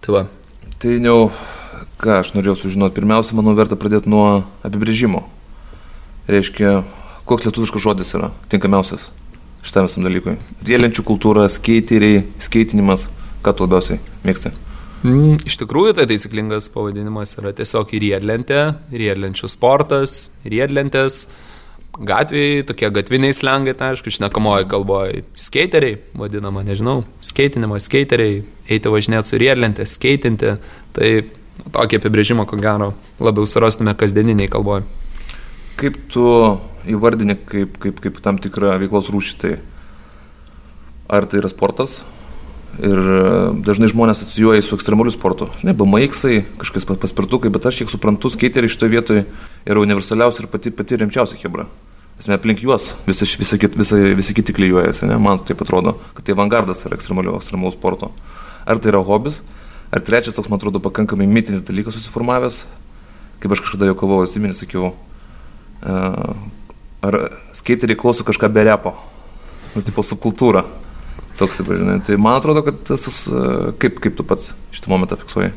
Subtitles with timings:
[0.00, 0.24] Tai va.
[0.80, 1.18] Tai jau,
[2.00, 5.26] ką aš norėjau sužinoti, pirmiausia, manau, verta pradėti nuo apibrėžimo.
[6.30, 6.80] Reiškia,
[7.28, 9.10] koks lietuviškas žodis yra tinkamiausias
[9.66, 10.38] šitam visam dalykui.
[10.66, 13.08] Rėlenčių kultūra, skeiteriai, skeitinimas,
[13.44, 14.52] ką tu labiausiai mėgsti?
[15.00, 18.60] Mm, iš tikrųjų, tai taisyklingas pavadinimas yra tiesiog riedlentė,
[18.92, 21.22] riedlenčių sportas, riedlentės,
[22.00, 28.40] gatvėje, tokie gatviniai slengai, tai aišku, šnekamoji kalboje, skeiteriai, vadinama, nežinau, skeitinimas, skeiteriai,
[28.70, 30.54] eiti važinėti su riedlentė, skeitinti,
[30.96, 31.10] tai
[31.74, 34.86] tokį apibrėžimą, ko gero, labiau surastume kasdieniniai kalboje.
[35.80, 36.24] Kaip tu
[36.88, 39.52] įvardini kaip, kaip, kaip tam tikrą veiklos rūšį, tai
[41.10, 42.00] ar tai yra sportas,
[42.78, 43.22] Ir e,
[43.66, 45.48] dažnai žmonės asocijuoja su ekstremaliu sportu.
[45.66, 49.24] Ne, BMX-ai, kažkas paspirtukai, bet aš kiek suprantu, skeiteriai šitoje vietoje
[49.66, 51.66] yra universaliausia ir pati, pati rimčiausia hebra.
[52.20, 55.16] Esmė aplink juos visi, visi, visi, visi kiti klyjuojasi, ne?
[55.22, 57.38] man taip atrodo, kad tai avangardas yra ekstremaliu
[57.72, 58.10] sporto.
[58.68, 59.40] Ar tai yra hobis,
[59.88, 62.60] ar trečias toks, man atrodo, pakankamai mitinis dalykas susiformavęs,
[63.40, 66.34] kaip aš kažkada jau kovojau, atsiminį, sakiau, uh,
[67.08, 67.18] ar
[67.56, 68.92] skeiteriai klauso kažką be repo,
[69.72, 70.66] nu, tipo subkultūrą.
[71.40, 72.02] Toks taip, žinai.
[72.04, 75.54] Tai man atrodo, kad tas, e, kaip, kaip tu pats šitą momentą fiksuoji.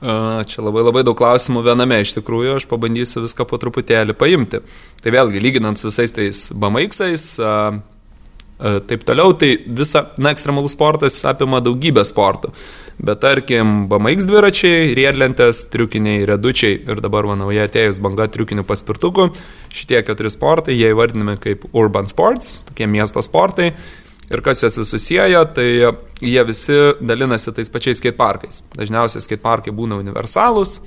[0.00, 4.60] Čia labai labai daug klausimų viename iš tikrųjų, aš pabandysiu viską po truputėlį paimti.
[5.00, 7.24] Tai vėlgi, lyginant su visais tais BMX-ais,
[8.90, 12.52] taip toliau, tai visa, na, ekstremalus sportas apima daugybę sportų.
[12.96, 19.30] Bet tarkim, BMX dviračiai, riedlentės, triukiniai, redučiai ir dabar, manau, jie atėjus banga triukinių paspirtukų,
[19.72, 23.72] šitie keturi sportai, jie įvardinami kaip urban sports, tokie miesto sportai.
[24.26, 25.66] Ir kas jas visus sieja, tai
[26.18, 28.64] jie visi dalinasi tais pačiais skateparkais.
[28.74, 30.80] Dažniausiai skateparkai būna universalūs,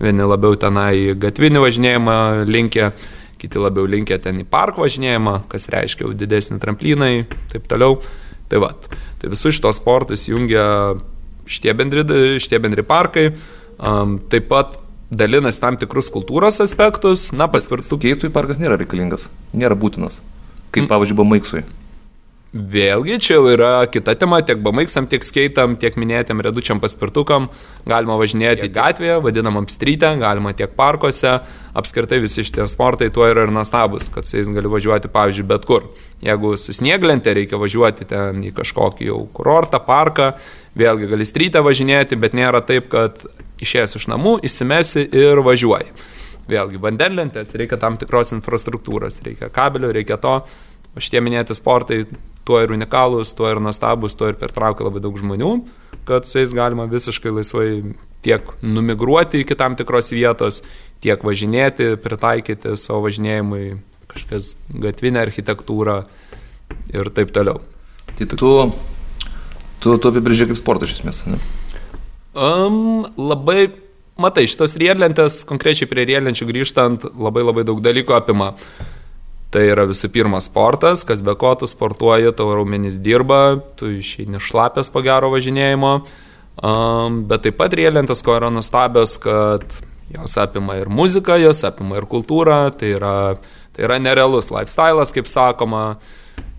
[0.00, 2.16] vieni labiau tenai gatvinį važinėjimą
[2.48, 2.94] linkia,
[3.36, 8.00] kiti labiau linkia ten į park važinėjimą, kas reiškia jau didesnį tramplyną ir taip toliau.
[8.46, 8.72] Tai va,
[9.20, 10.64] tai visus šitos sportus jungia
[11.50, 12.04] šitie bendri,
[12.40, 13.32] šitie bendri parkai.
[13.76, 14.78] Um, taip pat
[15.10, 17.28] dalinasi tam tikrus kultūros aspektus.
[17.36, 17.98] Na, paspirtų.
[18.02, 20.22] Keitui parkas nėra reikalingas, nėra būtinas.
[20.72, 21.66] Kaip, pavyzdžiui, Bamaiksui.
[22.56, 27.50] Vėlgi, čia jau yra kita tema, tiek bamaiksam, tiek skaitam, tiek minėtėm redučiam paspirtukam,
[27.84, 31.34] galima važinėti gatvėje, vadinamam strytę, galima tiek parkuose,
[31.76, 35.66] apskritai visi šitie sportai tuo yra ir nuostabus, kad su jais gali važiuoti, pavyzdžiui, bet
[35.68, 35.90] kur.
[36.24, 40.30] Jeigu su snieglente reikia važiuoti ten į kažkokį jau kurortą, parką,
[40.80, 43.20] vėlgi gali strytę važinėti, bet nėra taip, kad
[43.60, 45.92] išėjęs iš namų, įsimesi ir važiuoji.
[46.48, 50.38] Vėlgi, vandenlentės reikia tam tikros infrastruktūros, reikia kabelio, reikia to,
[50.96, 52.06] o šitie minėti sportai
[52.46, 55.52] tuo ir unikalūs, tuo ir nuostabus, tuo ir pertraukia labai daug žmonių,
[56.06, 57.68] kad su jais galima visiškai laisvai
[58.26, 60.62] tiek numigruoti iki tam tikros vietos,
[61.04, 63.64] tiek važinėti, pritaikyti savo važinėjimui
[64.10, 66.00] kažkas gatvinę architektūrą
[66.94, 67.60] ir taip toliau.
[68.16, 68.36] Tai tu,
[69.82, 71.40] tu, tu apibrėžiai kaip sportą iš esmės, ne?
[72.36, 73.70] Um, labai,
[74.20, 78.52] matai, šitos riedlentės, konkrečiai prie riedlenčių grįžtant, labai labai daug dalykų apima.
[78.54, 78.95] Uh,
[79.54, 84.40] Tai yra visų pirma sportas, kas be ko tu sportuoji, tavo raumenys dirba, tu išeini
[84.42, 85.92] šlapės po gero važinėjimo,
[86.66, 89.62] um, bet taip pat rielentės, ko yra nustabios, kad
[90.12, 93.16] jos apima ir muziką, jos apima ir kultūrą, tai yra,
[93.76, 95.84] tai yra nerealus lifestyle'as, kaip sakoma,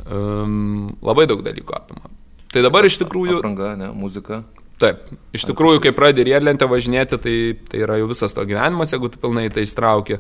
[0.08, 2.14] um, labai daug dalykų apima.
[2.54, 3.42] Tai dabar iš tikrųjų...
[3.42, 4.46] Apranga, ne, muzika.
[4.78, 9.10] Taip, iš tikrųjų, kai pradedi riedlentę važinėti, tai, tai yra jau visas to gyvenimas, jeigu
[9.10, 10.20] tu pilnai tai įstrauki.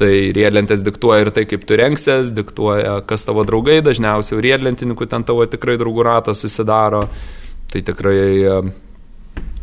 [0.00, 5.26] Tai riedlentės diktuoja ir tai, kaip tu renksies, diktuoja, kas tavo draugai, dažniausiai riedlentininkų ten
[5.28, 7.04] tavo tikrai draugų ratas susidaro.
[7.72, 8.22] Tai tikrai,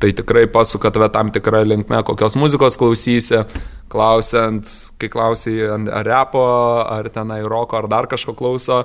[0.02, 3.42] tai tikrai pasuka tave tam tikrą linkmę, kokios muzikos klausysi,
[3.90, 4.70] klausiant,
[5.02, 6.46] kai klausai ar repo,
[6.86, 8.84] ar tenai roko, ar dar kažko klauso.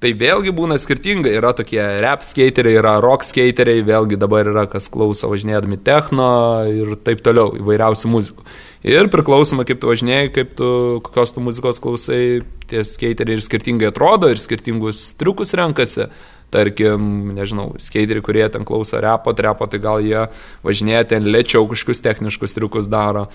[0.00, 4.86] Tai vėlgi būna skirtingai, yra tokie rap skateriai, yra rock skateriai, vėlgi dabar yra kas
[4.88, 6.28] klauso važinėdami techno
[6.72, 8.46] ir taip toliau, įvairiausių muzikų.
[8.88, 10.70] Ir priklausomai kaip tu važinėjai, kaip tu,
[11.04, 12.40] kokios tu muzikos klausai,
[12.72, 16.08] tie skeiteriai ir skirtingai atrodo ir skirtingus triukus renkasi.
[16.50, 20.24] Tarkim, nežinau, skeiteriai, kurie ten klauso repo, repo, tai gal jie
[20.66, 23.28] važinėja ten lėčiau kažkokius techniškus triukus daro.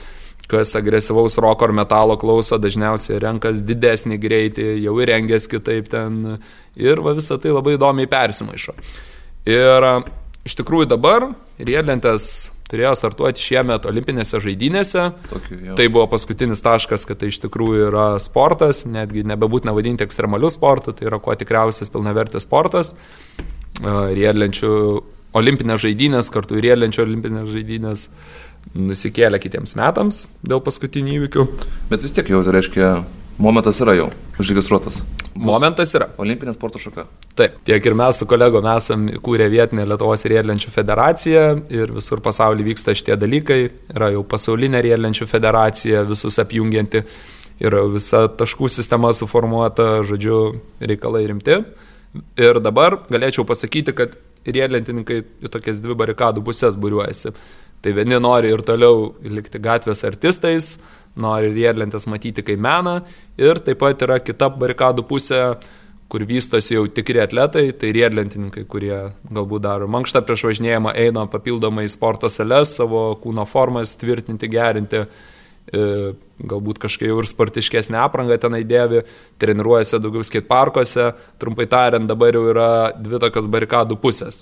[0.51, 6.37] Kas agresyvaus roko ar metalo klauso, dažniausiai renkas didesnį greitį, jau įrengęs kitaip ten.
[6.77, 8.75] Ir va visą tai labai įdomiai persimaišo.
[9.49, 9.89] Ir
[10.45, 15.07] iš tikrųjų dabar riedlentės turėjo startuoti šiemet olimpinėse žaidynėse.
[15.29, 15.77] Tokiu, jau.
[15.77, 20.95] tai buvo paskutinis taškas, kad tai iš tikrųjų yra sportas, netgi nebebūtina vadinti ekstremaliu sportu,
[20.95, 22.93] tai yra kuo tikriausias pilnavertis sportas.
[23.85, 24.71] Riedlenčių
[25.35, 28.07] olimpinės žaidynės, kartu riedlenčių olimpinės žaidynės
[28.73, 31.45] nusikėlė kitiems metams dėl paskutinių įvykių.
[31.91, 32.89] Bet vis tiek jau tai reiškia
[33.37, 34.09] Momentas yra jau
[34.39, 35.01] užregistruotas.
[35.35, 36.07] Momentas yra.
[36.23, 37.03] Olimpinė sporto šaka.
[37.35, 41.41] Taip, tiek ir mes su kolegom esam kūrę vietinę Lietuvos riedlenčių federaciją
[41.75, 43.57] ir visur pasaulyje vyksta šitie dalykai.
[43.91, 47.03] Yra jau pasaulinė riedlenčių federacija, visus apjungianti,
[47.59, 50.39] yra visa taškų sistema suformuota, žodžiu,
[50.79, 51.59] reikalai rimti.
[52.39, 54.15] Ir dabar galėčiau pasakyti, kad
[54.47, 57.35] riedlentininkai į tokias dvi barikadų pusės būriuojasi.
[57.85, 60.71] Tai vieni nori ir toliau likti gatvės artistais,
[61.21, 62.95] nori riedlentės matyti kaip meną.
[63.37, 65.41] Ir taip pat yra kita barikadų pusė,
[66.09, 68.95] kur vystosi jau tikri atletai, tai riedlentininkai, kurie
[69.29, 75.85] galbūt daro mankštą prieš važinėjimą, eina papildomai sporto sales, savo kūno formas tvirtinti, gerinti, e,
[76.41, 79.05] galbūt kažkaip ir sportiškesnė apranga tenai dėvi,
[79.37, 84.41] treniruojasi daugiau skateparkuose, trumpai tariant, dabar jau yra dvi tokios barikadų pusės.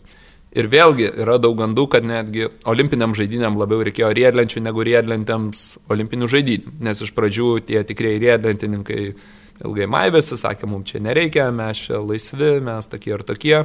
[0.54, 6.30] Ir vėlgi yra daug gandų, kad netgi olimpiniam žaidynėm labiau reikėjo riedlenčių negu riedlentėms olimpinių
[6.30, 6.76] žaidynų.
[6.86, 9.00] Nes iš pradžių tie tikrieji riedlentininkai
[9.66, 13.56] ilgai maivėsi, sakė, mums čia nereikia, mes čia laisvi, mes tokie ir tokie.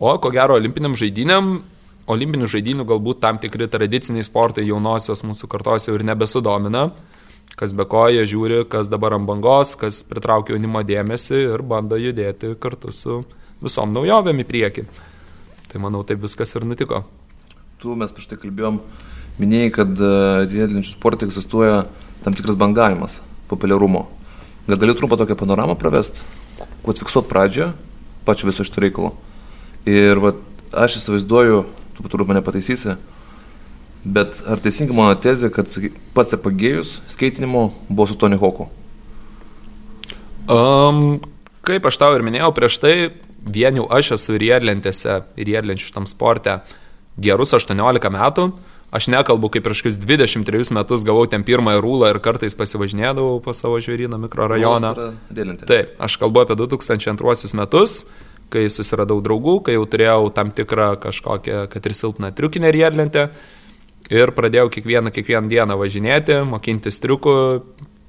[0.00, 1.52] O ko gero olimpiniam žaidynėm,
[2.10, 6.88] olimpinių žaidynų galbūt tam tikri tradiciniai sportai jaunosios mūsų kartos jau ir nebesudomina.
[7.52, 12.00] Kas be ko jie žiūri, kas dabar ant bangos, kas pritraukia jaunimo dėmesį ir bando
[12.00, 13.22] judėti kartu su
[13.60, 14.90] visom naujovėm į priekį.
[15.72, 16.98] Tai manau, taip viskas ir nutiko.
[17.80, 18.82] Tu mes prieš tai kalbėjom,
[19.40, 20.10] minėjai, kad e,
[20.50, 21.86] riedlenčių sporte egzistuoja
[22.20, 24.02] tam tikras bangavimas populiarumo.
[24.66, 26.20] Gal gali trumpą tokią panoramą pravest,
[26.84, 27.70] kuo fiksuot pradžią,
[28.28, 29.14] pačio viso šito reikalo.
[29.88, 30.34] Ir va,
[30.84, 31.64] aš įsivaizduoju,
[31.96, 32.98] tu turbūt mane pataisysi,
[34.04, 35.72] bet ar teisinga mano tezė, kad
[36.12, 38.68] pats apagėjus skaitinimo buvo su Tony Hawku?
[40.52, 41.22] Um,
[41.64, 42.96] kaip aš tau ir minėjau prieš tai,
[43.46, 46.60] vien jau aš esu riedlentėse, riedlenčių šitam sporte
[47.20, 48.52] gerus 18 metų.
[48.92, 53.78] Aš nekalbu, kaip prieš 23 metus gavau ten pirmąją rūlą ir kartais pasivažinėdavau po savo
[53.80, 54.90] žvėryną mikrorajoną.
[55.64, 58.02] Taip, aš kalbu apie 2002 metus,
[58.52, 63.30] kai susiradau draugų, kai jau turėjau tam tikrą kažkokią, kad ir silpną triukinę riedlentę
[64.12, 67.36] ir pradėjau kiekvieną, kiekvieną dieną važinėti, mokintis triukų,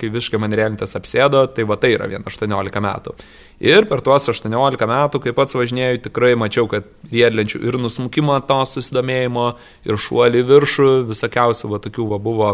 [0.03, 3.15] kai visiškai man riedlentės apsėdo, tai va tai yra vien 18 metų.
[3.63, 8.59] Ir per tuos 18 metų, kai pats važinėjau, tikrai mačiau, kad riedlenčių ir nusmukimo to
[8.73, 9.47] susidomėjimo,
[9.88, 12.53] ir šuolį viršų, visokiausių va tokių va buvo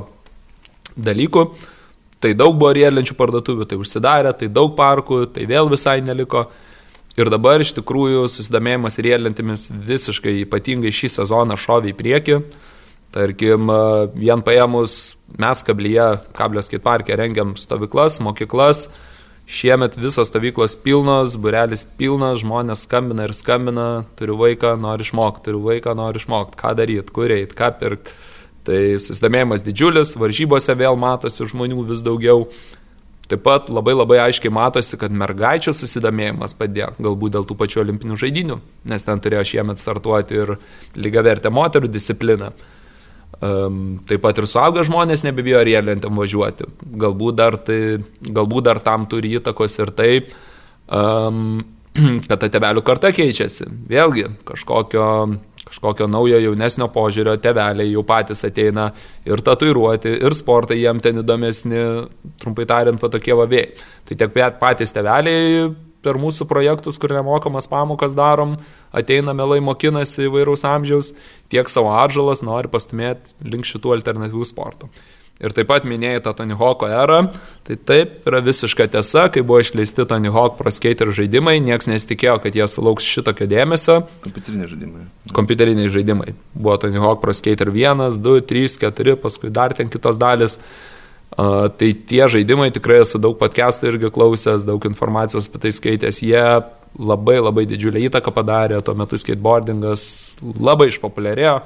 [0.96, 1.46] dalykų.
[2.20, 6.50] Tai daug buvo riedlenčių parduotuvių, tai užsidarė, tai daug parkų, tai vėl visai neliko.
[7.20, 12.38] Ir dabar iš tikrųjų susidomėjimas riedlentėmis visiškai ypatingai šį sezoną šovė į priekį.
[13.10, 13.72] Tarkim,
[14.14, 18.88] vien paėmus mes kablyje, kablio skaitparke rengiam stovyklas, mokyklas,
[19.50, 23.86] Šiemet visos stovyklos pilnos, burelis pilnas, žmonės skambina ir skambina,
[24.20, 28.14] turiu vaiką, noriu išmokti, turiu vaiką, noriu išmokti, ką daryti, kur eiti, ką pirkti.
[28.70, 32.46] Tai susidomėjimas didžiulis, varžybose vėl matosi žmonių vis daugiau.
[33.30, 38.22] Taip pat labai labai aiškiai matosi, kad mergaičių susidomėjimas padėjo, galbūt dėl tų pačių olimpinių
[38.22, 38.60] žaidinių,
[38.94, 40.60] nes ten turėjo šiemet startuoti ir
[40.94, 42.54] lygavertę moterų discipliną.
[43.40, 46.66] Um, taip pat ir suaugę žmonės nebebijo riedlentėm važiuoti.
[47.00, 50.34] Galbūt dar, tai, galbūt dar tam turi įtakos ir taip,
[50.92, 51.62] um,
[52.28, 53.70] kad ta tevelių karta keičiasi.
[53.88, 55.08] Vėlgi, kažkokio,
[55.70, 58.90] kažkokio naujo jaunesnio požiūrio teveliai jau patys ateina
[59.24, 61.86] ir tatuiruoti, ir sportai jiem ten įdomesni,
[62.44, 63.70] trumpai tariant, va tokie vavėjai.
[64.10, 65.70] Tai tiek patys teveliai
[66.06, 68.58] per mūsų projektus, kur nemokamas pamokas darom,
[68.96, 71.14] ateina melai mokinasi įvairaus amžiaus,
[71.52, 74.92] tiek savo atžalas nori pastumėti link šitų alternatyvių sportų.
[75.40, 77.22] Ir taip pat minėjai tą Tony Hawk'o erą,
[77.64, 82.36] tai taip yra visiška tiesa, kai buvo išleisti Tony Hawk Pro Skater žaidimai, niekas nesitikėjo,
[82.44, 84.02] kad jie sulauks šitokio dėmesio.
[84.26, 85.08] Kompiuteriniai žaidimai.
[85.38, 86.36] Kompiuteriniai žaidimai.
[86.58, 90.60] Buvo Tony Hawk Pro Skater 1, 2, 3, 4, paskui dar ten kitos dalis.
[90.60, 90.99] Uh,
[91.36, 96.46] tai tie žaidimai tikrai esu daug podcastų irgi klausęs, daug informacijos apie tai skaitęs, jie
[96.98, 100.04] labai labai didžiulę įtaką padarė, tuo metu skateboardingas
[100.42, 101.60] labai išpopuliarėjo.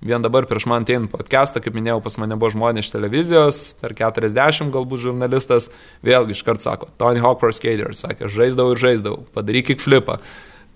[0.00, 3.92] Vien dabar prieš man ateinant podcastą, kaip minėjau, pas mane buvo žmonės iš televizijos, per
[3.92, 5.68] 40 galbūt žurnalistas,
[6.00, 10.16] vėlgi iškart sako, Tony Hawk Pro Skater, sakė, žaisdavau ir žaisdavau, padaryk kickflipą.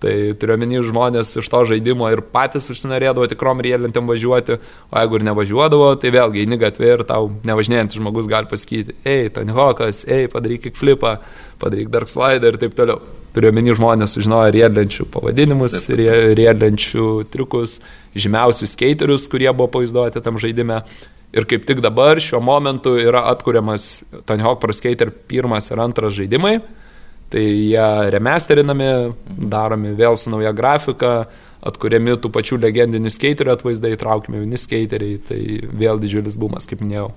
[0.05, 4.59] Tai turiuomenį žmonės iš to žaidimo ir patys užsinorėdavo tikrom riedlentėm važiuoti,
[4.91, 9.31] o jeigu ir nevažiuodavo, tai vėlgi eini gatvė ir tau nevažinėjantis žmogus gali pasakyti, ei,
[9.33, 11.15] Tony Hawkas, ei, padaryk kickflipą,
[11.63, 13.01] padaryk dark slide ir taip toliau.
[13.33, 17.79] Turiuomenį žmonės sužinojo riedlenčių pavadinimus, riedlenčių triukus,
[18.13, 20.83] žymiausius skeiterius, kurie buvo pavaizduoti tam žaidime.
[21.35, 26.13] Ir kaip tik dabar šiuo momentu yra atkuriamas Tony Hawk Pro Skater pirmas ir antras
[26.15, 26.59] žaidimai
[27.35, 28.91] Tai jie remesterinami,
[29.27, 31.25] daromi vėl su nauja grafika,
[31.65, 35.41] atkuriami tų pačių legendinių skeiterių atvaizdai, įtraukiami vieni skeiteriai, tai
[35.75, 37.09] vėl didžiulis bumas, kaip minėjau.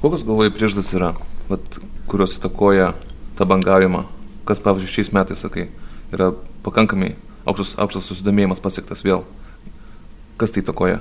[0.00, 1.12] Kokios galvoj priežastis yra?
[1.50, 1.80] vat,
[2.10, 2.92] kurios įtakoja
[3.38, 4.04] tą bangavimą,
[4.48, 5.68] kas, pavyzdžiui, šiais metais, sakai,
[6.14, 6.30] yra
[6.64, 7.14] pakankamai
[7.48, 9.24] aukštas, aukštas susidomėjimas pasiektas vėl.
[10.40, 11.00] Kas tai įtakoja?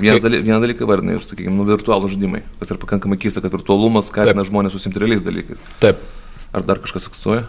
[0.00, 3.52] Vieną, daly, vieną dalyką vardinai, ir, sakykime, nu, virtualų žaidimai, kas yra pakankamai keista, kad
[3.54, 5.62] virtualumas skatina žmonės susimti realiais dalykais.
[5.78, 6.00] Taip.
[6.54, 7.44] Ar dar kažkas egzistuoja?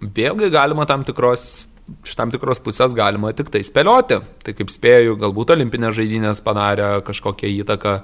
[0.00, 1.66] Vėlgi galima tam tikros,
[2.02, 4.18] iš tam tikros pusės galima tik tai spėlioti.
[4.42, 7.96] Tai kaip spėju, galbūt olimpinės žaidynės padarė kažkokią įtaką.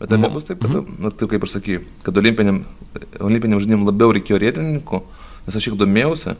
[0.00, 1.00] Bet ar nebus taip, kad, mm -hmm.
[1.04, 2.64] na, taip kaip ir sakai, kad olimpiniam,
[3.20, 5.02] olimpiniam žaidynėm labiau reikėjo rėtininkų,
[5.46, 6.36] nes aš šiek domėjausi,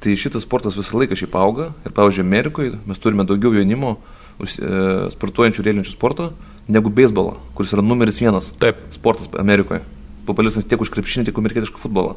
[0.00, 3.98] tai šitas sportas visą laiką šiaip auga ir, pavyzdžiui, Amerikoje mes turime daugiau jaunimo
[4.42, 6.32] sportuojančių rėlinčių sporto
[6.68, 8.78] negu beisbolą, kuris yra numeris vienas taip.
[8.94, 9.82] sportas Amerikoje.
[10.26, 12.16] Populiaresnis tiek už krepšinį, tiek už amerikietišką futbolą.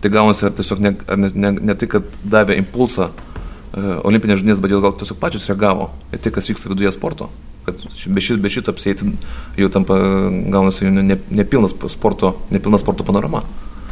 [0.00, 4.40] Tai gaunasi, ar tiesiog ne, ar ne, ne, ne tai, kad davė impulsą uh, olimpinės
[4.40, 7.28] žinės, bet jau gal tiesiog pačios reagavo į tai, kas vyksta viduje sporto.
[7.66, 9.10] Kad be šito, be šito apsėti
[9.60, 9.98] jau tampa,
[10.54, 13.44] gaunasi jau nepilnas ne, ne sporto, nepilna sporto panorama.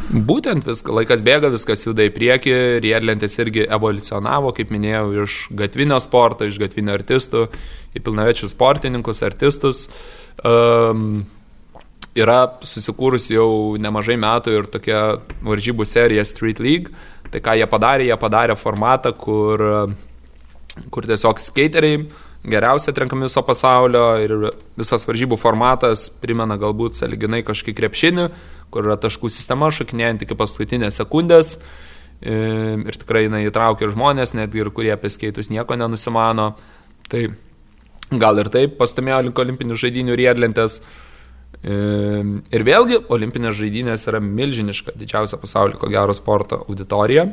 [0.09, 5.99] Būtent viskas, laikas bėga, viskas juda į priekį, riedlentės irgi evoliucionavo, kaip minėjau, iš gatvinio
[6.01, 7.43] sporto, iš gatvinio artistų
[7.93, 9.83] į pilnavečius sportininkus, artistus.
[10.41, 11.27] Um,
[12.17, 15.03] yra susikūrus jau nemažai metų ir tokia
[15.45, 16.89] varžybų serija Street League.
[17.29, 19.61] Tai ką jie padarė, jie padarė formatą, kur,
[20.89, 22.01] kur tiesiog skateriai
[22.49, 24.33] geriausiai atrenkami viso pasaulio ir
[24.79, 28.29] visas varžybų formatas primena galbūt saliginai kažkaip krepšinį,
[28.73, 31.57] kur yra taškų sistema šakinėjant iki paskutinės sekundės.
[32.19, 36.51] Ir tikrai jinai įtraukia žmonės, netgi ir kurie apie skaitus nieko nenusimano.
[37.09, 37.27] Tai
[38.11, 40.81] gal ir taip pastumėjo link olimpinių žaidinių riedlentės.
[41.59, 47.25] Ir vėlgi, olimpinės žaidynės yra milžiniška, didžiausia pasaulyje, ko gero, sporto auditorija.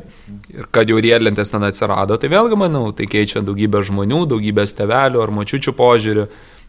[0.55, 5.23] Ir kad jau riedlentės ten atsirado, tai vėlgi, manau, tai keičia daugybę žmonių, daugybės tevelių
[5.23, 6.27] ar mačiučių požiūrį.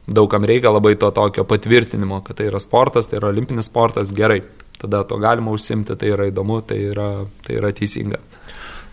[0.08, 4.42] Daugam reikia labai to tokio patvirtinimo, kad tai yra sportas, tai yra olimpinis sportas, gerai.
[4.80, 7.08] Tada to galima užsimti, tai yra įdomu, tai yra,
[7.44, 8.22] tai yra teisinga.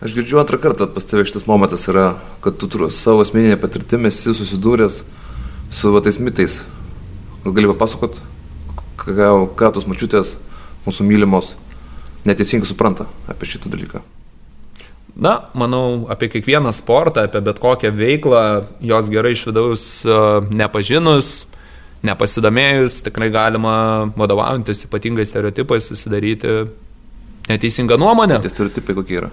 [0.03, 4.33] Aš girdžiu antrą kartą pas tave šitas momentas yra, kad tu savo asmeninė patirtimi esi
[4.35, 5.03] susidūręs
[5.71, 6.63] su tais mitais.
[7.45, 8.19] Gal gali papasakot,
[8.99, 10.35] ką, ką tos mačiutės
[10.83, 11.53] mūsų mylimos
[12.27, 14.03] neteisingai supranta apie šitą dalyką.
[15.15, 20.17] Na, manau, apie kiekvieną sportą, apie bet kokią veiklą, jos gerai iš vidaus e,
[20.51, 21.45] nepažinus,
[22.03, 23.75] nepasidomėjus, tikrai galima
[24.19, 26.65] vadovaujantis ypatingai stereotipais susidaryti
[27.47, 28.41] neteisingą nuomonę.
[28.43, 29.31] Tai stereotipai kokie yra?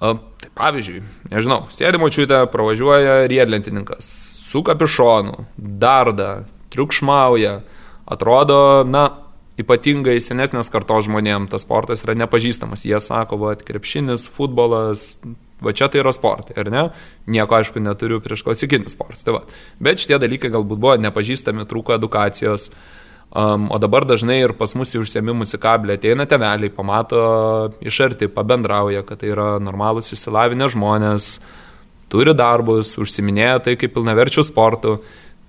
[0.00, 4.10] A, tai pavyzdžiui, nežinau, sėdi močiutė, pravažiuoja riedlentininkas,
[4.50, 6.40] su kapišonu, darda,
[6.74, 7.60] triukšmauja,
[8.10, 9.06] atrodo, na,
[9.60, 12.86] ypatingai senesnės kartos žmonėms tas sportas yra nepažįstamas.
[12.88, 15.18] Jie sako, va, krepšinis, futbolas,
[15.60, 16.86] va čia tai yra sportai, ar ne?
[17.30, 19.20] Nieko, aišku, neturiu prieš klasikinį sportą.
[19.26, 19.44] Tai va.
[19.82, 22.70] Bet šitie dalykai galbūt buvo nepažįstami, trūko edukacijos.
[23.30, 27.20] Um, o dabar dažnai ir pas mus į užsiemimus į kablį ateina teveliai, pamato
[27.86, 31.36] iš arti, pabendrauja, kad tai yra normalus išsilavinę žmonės,
[32.10, 34.96] turi darbus, užsiminėja tai kaip pilnaverčių sportų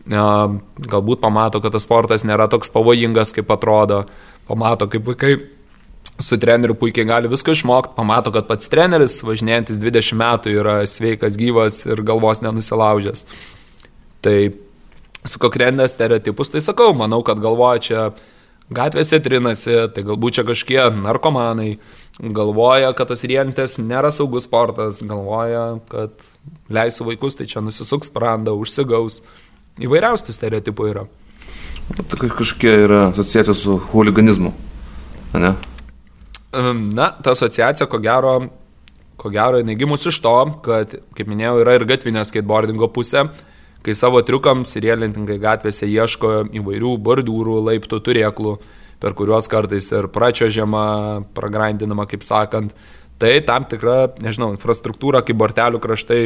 [0.07, 4.05] galbūt pamato, kad tas sportas nėra toks pavojingas, kaip atrodo,
[4.49, 5.35] pamato, kaip vaikai
[6.21, 11.37] su treneriu puikiai gali viską išmokti, pamato, kad pats treneris, važinėjantis 20 metų, yra sveikas,
[11.39, 13.25] gyvas ir galvos nenusilaužęs.
[14.21, 14.35] Tai
[15.25, 18.03] su kokrendė stereotipus, tai sakau, manau, kad galvoja čia
[18.71, 21.75] gatvėse trinasi, tai galbūt čia kažkie narkomanai,
[22.21, 26.15] galvoja, kad tas rientės nėra saugus sportas, galvoja, kad
[26.71, 29.21] leisiu vaikus, tai čia nusisuks sprandą, užsigaus.
[29.79, 31.05] Įvairiausių stereotipų yra.
[31.95, 34.51] Tai kažkokia yra asociacija su huliganizmu,
[35.33, 35.53] ne?
[36.51, 38.33] Na, ta asociacija, ko gero,
[39.19, 40.35] ko gero, jinai gimus iš to,
[40.65, 43.25] kad, kaip minėjau, yra ir gatvinio skateboardingo pusė,
[43.85, 48.55] kai savo triukams rielininkai gatvėse ieško įvairių bordiūrų, laiptų, turėklų,
[49.01, 50.85] per kuriuos kartais ir pračiožiama,
[51.37, 52.75] pragrindinama, kaip sakant,
[53.21, 56.21] tai tam tikra, nežinau, infrastruktūra kaip bortelių kraštai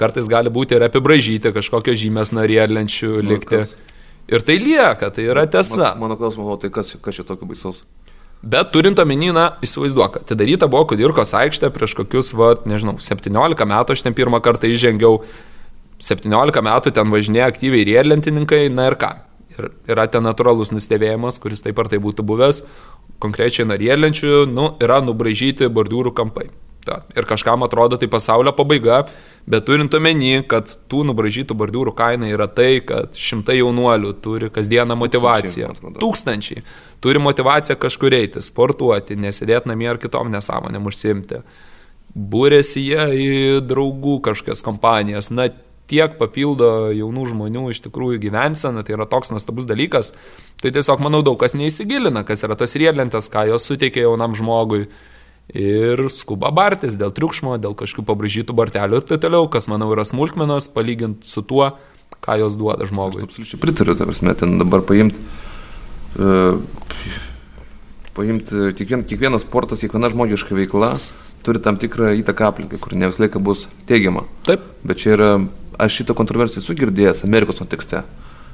[0.00, 3.62] kartais gali būti ir apibražyti kažkokios žymės norėlenčių likti.
[4.30, 5.94] Ir tai lieka, tai yra tiesa.
[5.94, 7.82] Mano, mano klausimas, o tai kas, kas čia tokio baisaus?
[8.40, 14.04] Bet turint omenyną, įsivaizduok, atidaryta buvo Kudirkos aikštė prieš kokius, va, nežinau, 17 metų aš
[14.06, 15.18] ten pirmą kartą įžengiau,
[16.00, 19.10] 17 metų ten važinėja aktyviai riedlentininkai, na ir ką.
[19.58, 22.62] Ir yra ten natūralus nustebėjimas, kuris taip ar tai būtų buvęs,
[23.22, 26.48] konkrečiai narėlenčių, nu, yra nubražyti bordiūrų kampai.
[26.84, 27.02] Ta.
[27.12, 29.02] Ir kažkam atrodo tai pasaulio pabaiga,
[29.50, 34.96] bet turint omeny, kad tų nubražytų bordiūrų kaina yra tai, kad šimtai jaunuolių turi kasdieną
[34.96, 35.74] motivaciją.
[35.76, 36.00] Tūkstančiai.
[36.00, 36.62] Tūkstančiai.
[37.04, 41.42] Turi motivaciją kažkur eiti, sportuoti, nesėdėti namie ar kitom nesąmonėm užsimti.
[42.16, 43.28] Būrėsi jie į
[43.68, 45.28] draugų kažkokias kompanijas.
[45.36, 45.50] Na,
[45.90, 50.12] tiek papildo jaunų žmonių iš tikrųjų gyvenseną, tai yra toks nuostabus dalykas.
[50.62, 54.86] Tai tiesiog, manau, daug kas neįsigilina, kas yra tas riedlentės, ką jos suteikia jaunam žmogui.
[55.50, 60.04] Ir skuba bartis dėl triukšmo, dėl kažkokių pabražytų bartelių ir taip toliau, kas, manau, yra
[60.06, 61.72] smulkmenos, palyginti su tuo,
[62.22, 63.24] ką jos duoda žmogui.
[63.24, 65.18] Aš absoliučiai pritariu, ta prasme, ten dabar paimti.
[66.20, 66.62] Uh,
[68.14, 70.94] paimti kiekvien, kiekvienas sportas, kiekviena žmogiška veikla
[71.42, 74.26] turi tam tikrą įtaką aplinkai, kur ne visą laiką bus teigiama.
[74.48, 74.64] Taip.
[74.84, 75.30] Bet čia yra,
[75.80, 78.04] aš šitą kontroversiją esu girdėjęs Amerikos kontekste.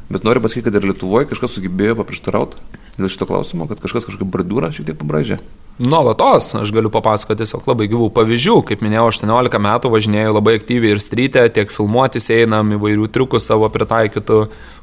[0.08, 2.60] Bet noriu pasakyti, kad ir Lietuvoje kažkas sugebėjo paprieštarauti
[2.96, 5.40] dėl šito klausimo, kad kažkas kažkokį bradūrą šiek tiek pabražė.
[5.82, 8.54] Nuolatos, aš galiu papasakoti tiesiog labai gyvų pavyzdžių.
[8.70, 13.68] Kaip minėjau, 18 metų važinėjau labai aktyviai ir strytę, tiek filmuotis einam įvairių triukų savo
[13.74, 14.38] pritaikytų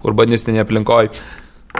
[0.05, 1.09] urbanistinėje aplinkoje.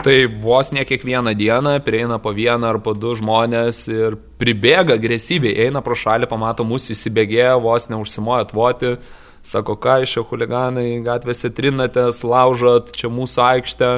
[0.02, 5.68] Tai vos ne kiekvieną dieną prieina po vieną ar po du žmonės ir pribėga agresyviai,
[5.68, 8.96] eina pro šalį, pamato mūsų įsibėgėję, vos neužsimoja atvoti,
[9.44, 13.90] sako, ką iš šio huliganai gatvėse trinatės, laužot, čia mūsų aikštė.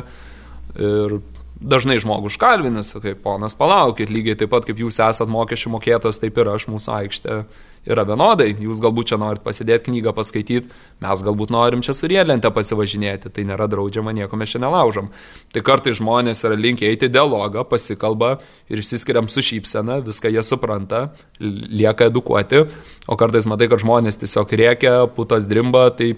[0.77, 1.19] Ir
[1.57, 6.37] dažnai žmogus užkalvinis, kaip ponas palaukit, lygiai taip pat kaip jūs esat mokesčių mokėtas, taip
[6.43, 7.39] ir aš mūsų aikštė
[7.91, 8.51] yra vienodai.
[8.63, 10.71] Jūs galbūt čia norit pasidėti knygą paskaityti,
[11.05, 15.11] mes galbūt norim čia su riedlente pasivažinėti, tai nėra draudžiama, nieko mes čia nelaužom.
[15.55, 18.37] Tai kartai žmonės yra linkę eiti dialogą, pasikalba
[18.73, 21.07] ir išsiskiriam su šypsena, viską jie supranta,
[21.41, 22.67] lieka edukuoti,
[23.07, 26.15] o kartais matai, kad žmonės tiesiog rėkia, putas drimba, tai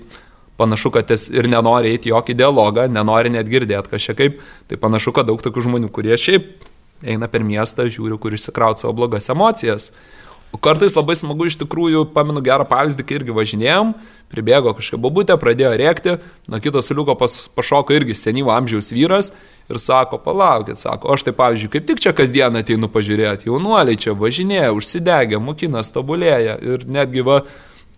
[0.59, 5.15] panašu, kad jis ir nenori eiti jokį dialogą, nenori net girdėti kažkiek kaip, tai panašu,
[5.15, 6.67] kad daug tokių žmonių, kurie šiaip
[7.07, 9.93] eina per miestą, žiūri, kur išsikrauti savo blogas emocijas.
[10.57, 13.93] Kartais labai smagu iš tikrųjų, pamenu gerą pavyzdį, kai irgi važinėjom,
[14.33, 16.15] pribėgo kažkokia bobutė, pradėjo rėkti,
[16.49, 19.31] nuo kito suliuko pas, pašoko irgi senyvo amžiaus vyras
[19.69, 24.17] ir sako, palaukit, sako, aš tai pavyzdžiui, kaip tik čia kasdien ateinu pažiūrėti, jaunuoliai čia
[24.17, 27.43] važinėja, užsidegė, mokinas, tobulėja ir netgi va,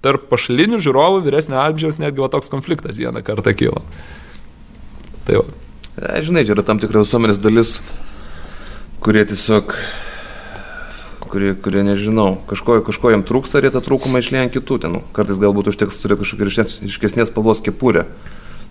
[0.03, 3.85] tarp pašalinių žiūrovų vyresnio amžiaus netgi va toks konfliktas vieną kartą kilo.
[5.29, 5.49] Tai va.
[6.01, 7.77] E, žinai, čia yra tam tikra visuomenės dalis,
[9.05, 9.77] kurie tiesiog
[11.31, 15.03] kurie, kurie nežinau, kažko, kažko jam trūksta ir jie tą trūkumą išlieja ant kitų tenų.
[15.17, 16.51] Kartais galbūt užteks turėti kažkokį
[16.89, 18.07] ryškesnės spalvos kepurę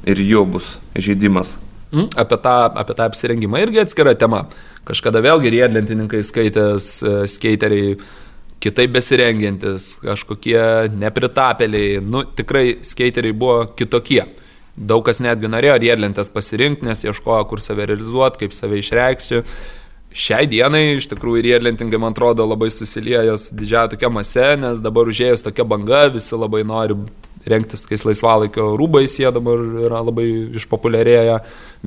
[0.07, 1.55] ir jau bus žaidimas.
[1.89, 4.43] Mm, apie, tą, apie tą apsirengimą irgi atskira tema.
[4.85, 7.95] Kažkada vėlgi riedlentininkai skaitęs, e, skeiteriai
[8.61, 14.21] kitaip besirengiantis, kažkokie nepritapėliai, nu tikrai skeiteriai buvo kitokie.
[14.79, 19.41] Daug kas netgi norėjo riedlentės pasirinkti, nes ieškojo, kur save realizuoti, kaip save išreikšti
[20.15, 25.09] šiai dienai iš tikrųjų riedlentingai, man atrodo, labai susiliejo su didžiaja tokia mase, nes dabar
[25.09, 26.97] užėjus tokia banga, visi labai nori
[27.49, 30.25] rengtis tokiais laisvalaikio rūbais, jie dabar yra labai
[30.59, 31.37] išpopuliarėję,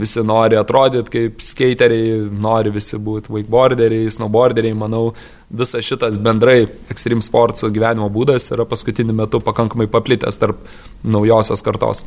[0.00, 5.10] visi nori atrodyti kaip skeiteriai, nori visi būti wakeboarderiai, snowboarderiai, manau,
[5.52, 10.64] visas šitas bendrai ekstrem sportsų gyvenimo būdas yra paskutiniu metu pakankamai paplitęs tarp
[11.04, 12.06] naujosios kartos.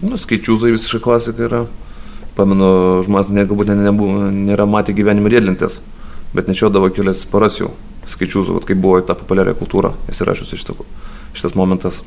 [0.00, 1.64] Nu, skaičiuzai visiškai klasika yra.
[2.40, 2.72] Pamenu,
[3.04, 3.92] žmonės ne, galbūt ne, ne,
[4.48, 5.80] nėra matę gyvenimo riedlintės,
[6.32, 7.74] bet nešiodavo kelias paras jau
[8.08, 10.88] skaičius, kaip buvo ta populiaria kultūra įsirašus iš tikrųjų
[11.36, 12.00] šitas momentas.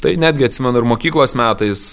[0.00, 1.84] Tai netgi atsimenu ir mokyklos metais,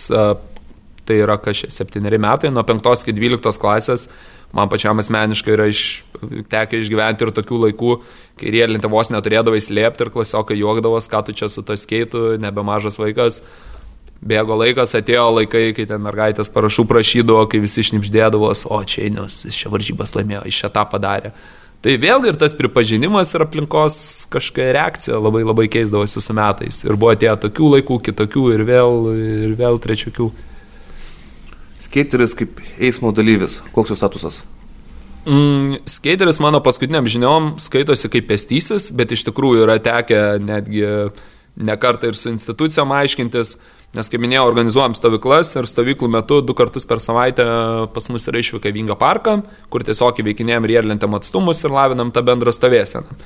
[1.07, 4.07] tai yra kažkiek septyneri metai, nuo 5 iki 12 klasės,
[4.55, 5.83] man pačiam asmeniškai yra iš,
[6.51, 7.93] tekę išgyventi ir tokių laikų,
[8.39, 12.99] kai riedlintė vos neturėdavai slėpti ir klasiokai juokdavos, ką tu čia su to skeitu, nebemažas
[13.01, 13.41] vaikas
[14.21, 19.43] bėgo laikas, atėjo laikai, kai ten mergaitės parašų prašydavo, kai visi šnipždėdavos, o čia Einius,
[19.47, 21.33] jis šią varžybas laimėjo, iš šią tą padarė.
[21.85, 23.95] Tai vėlgi ir tas pripažinimas ir aplinkos
[24.33, 26.81] kažkokia reakcija labai labai keisdavosi su metais.
[26.87, 30.31] Ir buvo tie tokių laikų, kitokių ir vėl, ir vėl trečiukių.
[31.85, 34.41] Skateris kaip eismo dalyvis, koks jo statusas?
[35.27, 40.85] Mm, skateris mano paskutiniam žiniom skaitosi kaip pestysis, bet iš tikrųjų yra tekę netgi
[41.57, 43.57] ne kartą ir su institucijom aiškintis,
[43.97, 47.45] Nes, kaip minėjau, organizuojam stovyklas ir stovyklų metu du kartus per savaitę
[47.95, 49.39] pas mus yra išvyka Vingio parką,
[49.73, 53.17] kur tiesiog įveikinėjom riedlentėm atstumus ir lavinam tą bendrą stovėseną.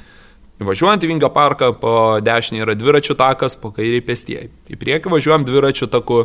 [0.62, 4.52] Važiuojant į Vingio parką, po dešinį yra dviračių takas, po kairį pėstieji.
[4.72, 6.20] Į priekį važiuojam dviračių taku,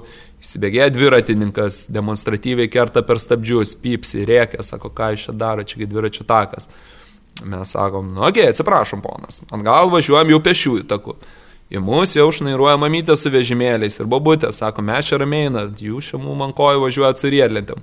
[0.45, 6.29] įsibėgėja dviratininkas, demonstratyviai kerta per stabdžius, pypsi, rėkia, sako, ką iš čia daro, čiagi dviračių
[6.29, 6.69] takas.
[7.49, 11.17] Mes sakom, nu, okei, okay, atsiprašom, ponas, ant gal važiuojam jau pešiųjų taku.
[11.67, 16.55] Į mus jau šnairuoja mamytė su vežimėliais ir bobutė, sako, mes čia ramėina, jūs ant
[16.55, 17.81] kojų važiuojat su riedlentėm.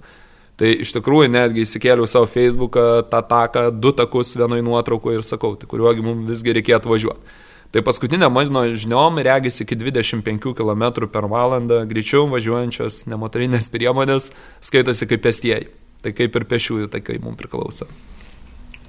[0.55, 5.55] Tai iš tikrųjų netgi įsikėliau savo Facebooką tą taką, du takus vienoje nuotraukoje ir sakau,
[5.59, 7.35] tai kuriuogi mums visgi reikėtų važiuoti.
[7.73, 14.29] Tai paskutinė mano žiniom regis iki 25 km per valandą greičiau važiuojančios nemotorinės priemonės
[14.61, 15.71] skaitosi kaip pėstieji.
[16.05, 17.89] Tai kaip ir pešiųjų takai mums priklauso.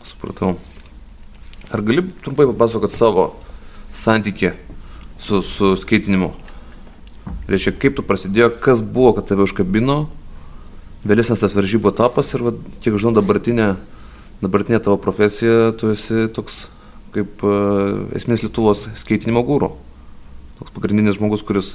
[0.04, 0.58] Supratau.
[1.72, 3.30] Ar gali trumpai papasakoti savo
[3.96, 4.52] santykį
[5.24, 6.32] su, su skaitinimu?
[7.48, 10.04] Reiškia, kaip tu prasidėjo, kas buvo, kad tave užkabino,
[11.08, 12.52] vėlesnis tas varžybų etapas ir, va,
[12.84, 13.74] kiek žinau, dabartinė,
[14.44, 16.66] dabartinė tavo profesija, tu esi toks
[17.14, 19.74] kaip uh, esmės Lietuvos skaitinimo gūro.
[20.58, 21.74] Toks pagrindinis žmogus, kuris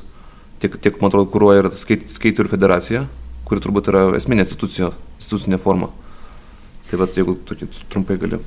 [0.62, 3.06] tiek, tiek man atrodo, kūruoja ir skait, skaiterių federacija,
[3.48, 5.90] kuri turbūt yra esminė institucija, institucinė forma.
[6.90, 7.58] Tai va, jeigu tu
[7.90, 8.42] trumpai gali.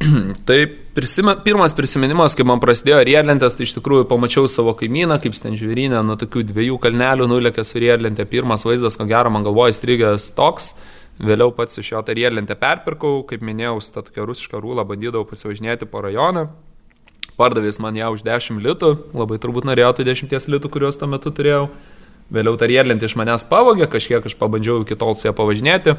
[0.48, 0.58] Tai
[0.94, 6.02] prisime, pirmas prisiminimas, kai man prasidėjo riedlentės, tai iš tikrųjų pamačiau savo kaimyną, kaip stenžiūrinė,
[6.04, 8.26] nuo tokių dviejų kalnelių nulėkė su riedlentė.
[8.28, 10.74] Pirmas vaizdas, ko gero, man galvoja įstrigęs toks.
[11.16, 15.88] Vėliau pats iš jo tą riedlentę perpirkau, kaip minėjau, tą tokia rusiška rūla bandydavau pasivažinėti
[15.88, 16.50] po rajoną.
[17.40, 21.32] Pardavės man ją už 10 litų, labai turbūt norėjau tų 10 litų, kuriuos tuo metu
[21.32, 21.70] turėjau.
[22.32, 25.96] Vėliau tą riedlentę iš manęs pavogė, kažkiek aš pabandžiau iki tol su ją pavažinėti.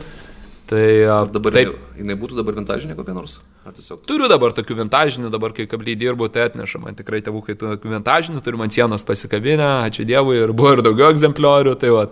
[0.67, 3.37] Tai Ar dabar taip, jinai būtų dabar vintažinė kokia nors?
[3.67, 4.01] Tiesiog...
[4.07, 8.41] Turiu dabar tokių vintažinių, dabar kai kabliai dirbu, tai atneša man tikrai tėvukai tokių vintažinių,
[8.43, 11.77] turiu man sienos pasikabinę, ačiū Dievui ir buvo ir daugiau egzempliorių.
[11.79, 12.03] Tai, va,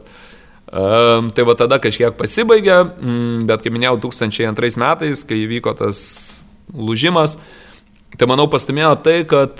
[0.71, 5.99] um, tai va tada kažkiek pasibaigė, mm, bet kaip minėjau, 2002 metais, kai įvyko tas
[6.71, 7.35] lūžimas,
[8.15, 9.59] Tai manau pastumėjo tai, kad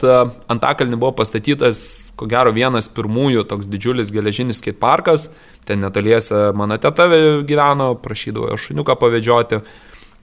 [0.51, 5.27] Antakalni buvo pastatytas, ko gero, vienas pirmųjų toks didžiulis geležinis skate parkas,
[5.65, 7.07] ten netoliese mano teta
[7.47, 9.61] gyveno, prašydavo šuniuką pavedžioti.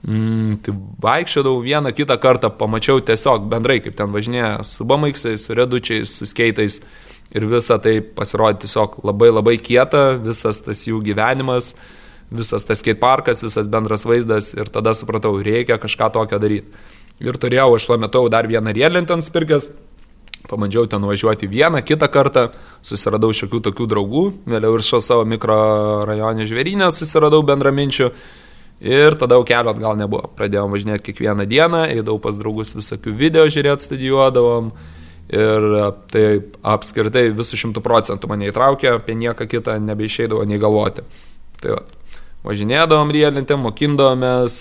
[0.03, 5.55] Mm, tai vaikščiodavau vieną kitą kartą, pamačiau tiesiog bendrai, kaip ten važinėja su bamaiksais, su
[5.55, 6.81] redučiais, su skeitais
[7.31, 11.73] ir visa tai pasirodė tiesiog labai labai kieta, visas tas jų gyvenimas,
[12.33, 16.83] visas tas skate parkas, visas bendras vaizdas ir tada supratau, reikia kažką tokio daryti.
[17.23, 19.69] Ir turėjau aš tuo metu dar vieną riedlentę nusipirkęs,
[20.43, 22.49] Pabandžiau ten važiuoti vieną, kitą kartą,
[22.83, 28.09] susiradau šiokių tokių draugų, vėliau ir šio savo mikrorajonė žvėrynę susiradau bendraminčių
[28.83, 30.27] ir tada jau kelio atgal nebuvo.
[30.35, 34.73] Pradėjom važinėti kiekvieną dieną, eidavau pas draugus visokių video žiūrėti, studijuodavom
[35.31, 35.67] ir
[36.11, 36.25] tai
[36.73, 41.05] apskritai visų šimtų procentų mane įtraukė, apie nieką kitą nebeišeidavo nei galvoti.
[41.63, 41.85] Tai va,
[42.49, 44.57] važinėdavom riedlentėm, mokindavomės,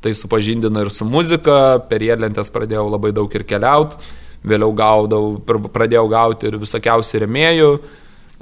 [0.00, 6.06] tai supažindino ir su muzika, per riedlentės pradėjau labai daug ir keliauti vėliau gaudau, pradėjau
[6.10, 7.70] gauti ir visokiausių remėjų.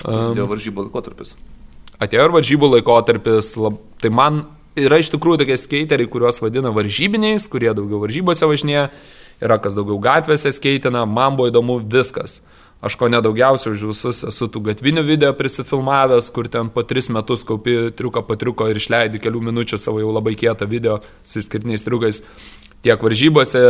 [0.05, 1.37] Atėjo varžybų laikotarpis.
[2.03, 4.43] Atėjo ir varžybų laikotarpis, lab, tai man
[4.77, 8.91] yra iš tikrųjų tokie skeiteriai, kuriuos vadina varžybiniais, kurie daugiau varžybose važinėja,
[9.41, 12.43] yra kas daugiau gatvėse skeitina, man buvo įdomu viskas.
[12.85, 17.41] Aš ko nedaugiausiai už visus esu tų gatvinių video prisifilmavęs, kur ten po tris metus
[17.49, 21.87] kaupi triuką po triuko ir išleidi kelių minučių savo jau labai kietą video su išskirtiniais
[21.87, 22.21] triukais
[22.85, 23.61] tiek varžybose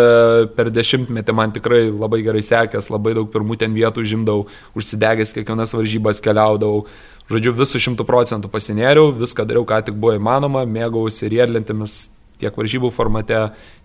[0.56, 5.74] per dešimtmetį man tikrai labai gerai sekęs, labai daug pirmų ten vietų žimdavau, užsidegęs kiekvienas
[5.76, 6.86] varžybas keliaudavau.
[7.30, 11.96] Žodžiu, visų šimtų procentų pasinėriau, viską dariau, ką tik buvo įmanoma, mėgausi riedlentėmis
[12.38, 13.40] tiek varžybų formate,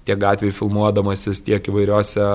[0.05, 2.27] tiek gatvėje filmuodamasis, tiek įvairiuose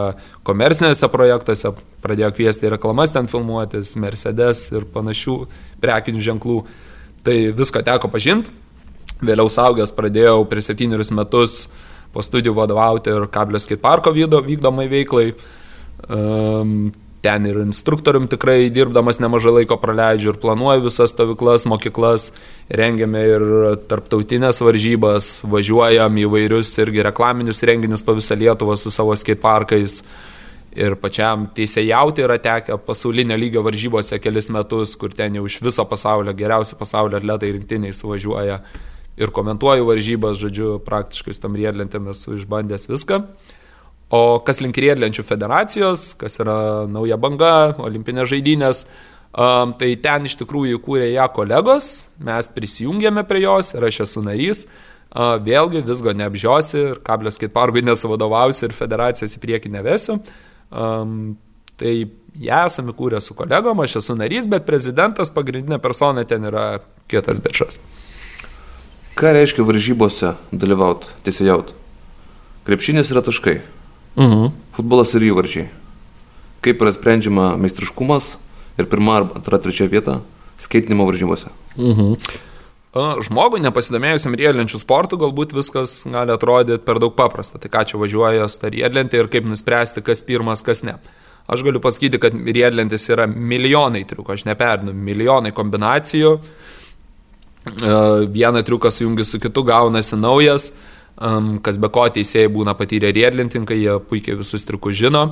[0.47, 1.77] komercinėse projektuose.
[2.03, 5.37] Pradėjau kviesti reklamas ten filmuotis, Mercedes ir panašių
[5.83, 6.61] prekinių ženklų.
[7.27, 8.55] Tai visko teko pažinti.
[9.27, 14.89] Vėliau saugęs pradėjau prieš septynerius metus uh, po studijų vadovauti ir kablio skate parko vykdomai
[14.89, 15.35] veiklai.
[16.09, 16.95] Um,
[17.27, 22.29] ten ir instruktorium tikrai dirbdamas nemažai laiko praleidžiu ir planuoju visas stovyklas, mokyklas,
[22.81, 23.45] rengiame ir
[23.91, 30.03] tarptautinės varžybas, važiuojam į vairius irgi reklaminius renginius po visą Lietuvą su savo skateparkais.
[30.77, 35.87] Ir pačiam teisėjauti yra tekę pasaulinio lygio varžybose kelis metus, kur ten jau iš viso
[35.89, 38.61] pasaulio geriausi pasaulio atletai rinktiniai suvažiuoja
[39.17, 43.23] ir komentuoju varžybas, žodžiu, praktiškai su tam riedlentėm esu išbandęs viską.
[44.15, 48.85] O kas link riedlenčių federacijos, kas yra nauja banga, olimpinės žaidynės,
[49.33, 54.23] um, tai ten iš tikrųjų įkūrė ją kolegos, mes prisijungėme prie jos ir aš esu
[54.27, 54.67] narys.
[55.17, 60.19] Uh, vėlgi visgo neapžiosi ir kablės skaitpargui nesuvadovausi ir federacijos į priekį nevesiu.
[60.71, 61.37] Um,
[61.81, 61.95] tai
[62.37, 66.67] ją esame kūrę su kolegom, aš esu narys, bet prezidentas pagrindinė persona ten yra
[67.09, 67.81] kitas bečas.
[69.17, 71.73] Ką reiškia varžybose dalyvauti, teisėjauti?
[72.69, 73.63] Krepšinis yra taškai.
[74.17, 74.33] Uh mhm.
[74.33, 74.51] -huh.
[74.77, 75.69] Futbolas ir įvarčiai.
[76.61, 78.37] Kaip yra sprendžiama meistriškumas
[78.79, 80.21] ir pirma, antra, trečia vieta
[80.59, 81.49] skaitinimo varžybose.
[81.77, 82.13] Uh mhm.
[82.13, 83.23] -huh.
[83.25, 87.59] Žmogui nepasidomėjusiam riedlenčių sportų galbūt viskas gali atrodyti per daug paprasta.
[87.59, 90.95] Tai ką čia važiuoja su ta riedlentė ir kaip nuspręsti, kas pirmas, kas ne.
[91.47, 96.41] Aš galiu pasakyti, kad riedlentis yra milijonai triukų, aš neperdinu, milijonai kombinacijų.
[97.67, 100.71] Uh, vieną triuką sujungi su kitu, gaunasi naujas,
[101.63, 105.25] kas be ko teisėjai būna patyrę riedlintinkai, jie puikiai visus triukus žino.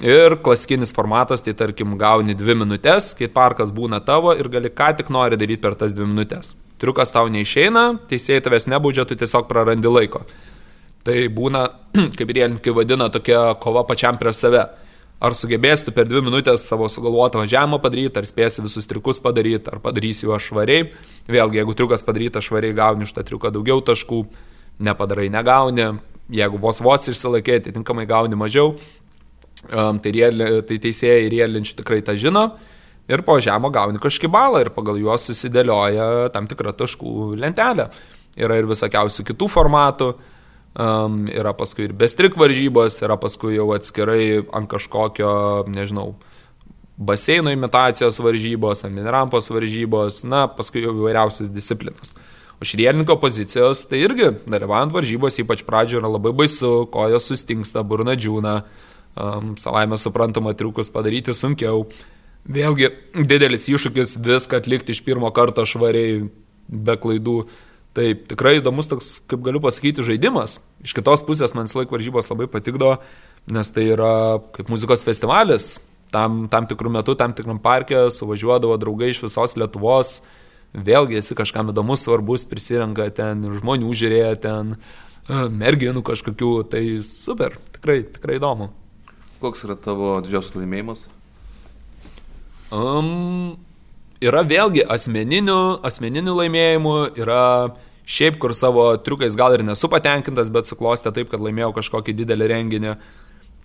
[0.00, 4.94] Ir klasikinis formatas, tai tarkim, gauni dvi minutės, kai parkas būna tavo ir gali ką
[4.96, 6.56] tik nori daryti per tas dvi minutės.
[6.80, 10.24] Triukas tau neišeina, teisėjai tavęs nebaudžia, tu tiesiog prarandi laiko.
[11.04, 11.66] Tai būna,
[12.16, 14.64] kaip riedlininkai vadina, tokia kova pačiam prieš save.
[15.20, 19.68] Ar sugebėsi tu per dvi minutės savo sugalvotą važiavimą padaryti, ar spėsi visus triukus padaryti,
[19.68, 20.88] ar padarysi juos švariai.
[21.30, 24.22] Vėlgi, jeigu triukas padarytas švariai, gauni iš tą triuką daugiau taškų,
[24.80, 25.90] nepadarai, negauni.
[26.32, 28.74] Jeigu vos vos išsilaikai, atitinkamai gauni mažiau.
[29.68, 32.46] Um, tai, riel, tai teisėjai ir rielinčių tikrai tą žino.
[33.10, 37.90] Ir po žemo gauni kažkokį balą ir pagal juos susidėlioja tam tikrą taškų lentelę.
[38.40, 40.12] Yra ir visokiausių kitų formatų.
[40.70, 45.30] Um, yra paskui ir bestrik varžybos, yra paskui jau atskirai ant kažkokio,
[45.66, 46.12] nežinau,
[46.94, 52.14] baseino imitacijos varžybos, ant minerampos varžybos, na, paskui jau įvairiausias disciplinas.
[52.60, 58.14] O šrielininko pozicijos, tai irgi dalyvaujant varžybos, ypač pradžioje yra labai baisu, kojos sustingsta, burna
[58.20, 58.54] džiūna,
[59.16, 61.86] um, savaime suprantama, triukus padaryti sunkiau.
[62.46, 66.28] Vėlgi, didelis iššūkis viską atlikti iš pirmo karto švariai,
[66.70, 67.40] be klaidų.
[68.00, 70.56] Taip, tikrai įdomus toks, kaip galiu pasakyti, žaidimas.
[70.80, 72.94] Iš kitos pusės man laik varžybos labai patikdavo,
[73.52, 75.74] nes tai yra kaip muzikos festivalis.
[76.10, 80.14] Tam, tam tikrų metų, tam tikram parke suvažiuodavo draugai iš visos Lietuvos.
[80.72, 84.72] Vėlgi esi kažkam įdomus, svarbus, prisirenka ten ir žmonių žiūrėjo ten,
[85.28, 86.50] e, merginų kažkokių.
[86.72, 88.70] Tai super, tikrai, tikrai įdomu.
[89.44, 91.04] Koks yra tavo didžiausias laimėjimas?
[92.72, 93.60] Um,
[94.24, 97.44] yra vėlgi asmeninių, asmeninių laimėjimų, yra
[98.10, 102.50] šiaip, kur savo triukais gal ir nesu patenkintas, bet suklostė taip, kad laimėjau kažkokį didelį
[102.54, 102.94] renginį.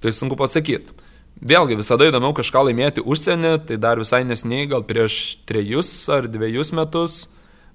[0.03, 0.93] Tai sunku pasakyti.
[1.35, 6.71] Vėlgi visada įdomiau kažką laimėti užsienį, tai dar visai nesniai, gal prieš trejus ar dviejus
[6.77, 7.25] metus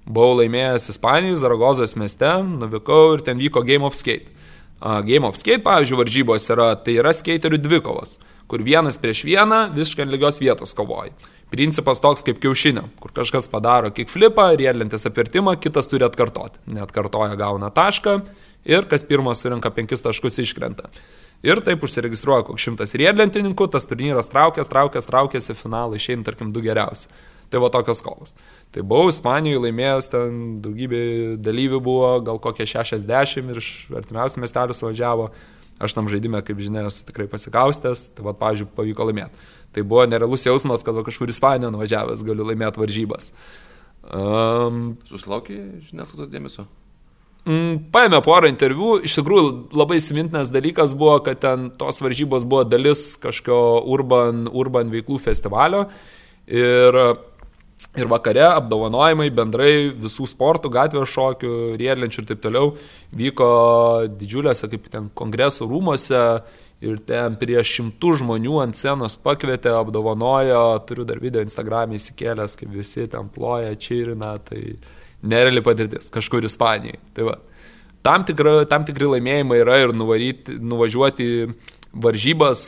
[0.05, 4.31] buvau laimėjęs Ispanijai, Zaragozos mieste, nuvykau ir ten vyko Game of Skate.
[5.05, 8.17] Game of Skate, pavyzdžiui, varžybos yra, tai yra skaterių dvikovos,
[8.49, 11.13] kur vienas prieš vieną visiškai lygios vietos kovoja.
[11.51, 16.61] Principas toks kaip kiaušinio, kur kažkas padaro kickflipą, riedlentės apvertimą, kitas turi atkartoti.
[16.71, 18.21] Neatkartoja gauna tašką
[18.71, 20.87] ir kas pirmas surinka penkis taškus iškrenta.
[21.43, 26.63] Ir taip užsiregistruoja koks šimtas riedlentininkų, tas turnyras traukės, traukės, traukėsi finalą, išeina tarkim du
[26.63, 27.09] geriausi.
[27.51, 28.35] Tai va tokios kovos.
[28.71, 31.01] Tai buvau Ispanijoje laimėjęs, ten daugybė
[31.43, 35.31] dalyvių buvo, gal kokie 60 ir iš artimiausių miestelių suvažiavo.
[35.81, 39.49] Aš tam žaidime, kaip žinia, esu tikrai pasikaustęs, tai va, pavyzdžiui, pavyko laimėti.
[39.71, 43.31] Tai buvo nerealus jausmas, kad kažkur Ispaniją nuvažiavęs galiu laimėti varžybas.
[44.01, 45.57] Um, Susilaukė
[45.87, 46.67] žiniasklaidos dėmesio?
[47.41, 52.67] Mm, paėmė porą interviu, iš tikrųjų labai įsimintinas dalykas buvo, kad ten tos varžybos buvo
[52.69, 55.87] dalis kažkokio urban, urban veiklų festivalio
[56.45, 56.99] ir,
[57.97, 62.75] ir vakare apdovanojimai bendrai visų sportų, gatvės šokių, riedlenčių ir taip toliau
[63.09, 63.49] vyko
[64.19, 66.21] didžiuliuose kaip ten kongresų rūmose
[66.81, 72.73] ir ten prieš šimtų žmonių ant scenos pakvietė, apdovanojo, turiu dar video Instagram'e įsikėlęs, kaip
[72.73, 74.75] visi ten ploja, čirina, tai
[75.21, 76.99] nereali patirtis, kažkur Ispanijai.
[77.15, 77.37] Tai va.
[78.01, 81.29] tam, tikra, tam tikri laimėjimai yra ir nuvaryti, nuvažiuoti
[81.93, 82.65] varžybas,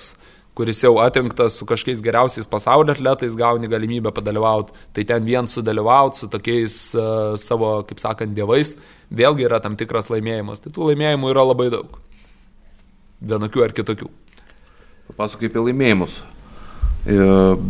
[0.54, 6.22] kuris jau atrinktas su kažkokiais geriausiais pasaulio atletais, gauni galimybę padalyvauti, tai ten vien sudalyvauti
[6.22, 8.78] su tokiais uh, savo, kaip sakant, dievais,
[9.10, 10.62] vėlgi yra tam tikras laimėjimas.
[10.62, 11.98] Tai tų laimėjimų yra labai daug
[13.24, 14.10] vienokių ar kitokių.
[15.12, 16.18] Papasakai apie laimėjimus.
[17.04, 17.18] E,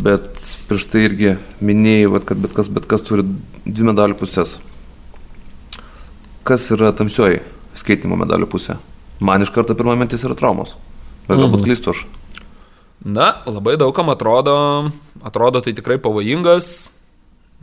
[0.05, 0.37] bet
[0.69, 3.25] prieš tai irgi minėjai, kad bet kas, bet kas turi
[3.65, 4.57] dvi medalių pusės.
[6.45, 7.41] Kas yra tamsioji
[7.79, 8.77] skaitimo medalių pusė?
[9.23, 10.75] Man iš karto pirmą mintis yra traumos.
[11.27, 11.67] Bet galbūt mhm.
[11.69, 12.03] klystu aš.
[13.03, 14.55] Na, labai daugam atrodo,
[15.23, 16.91] atrodo tai tikrai pavojingas,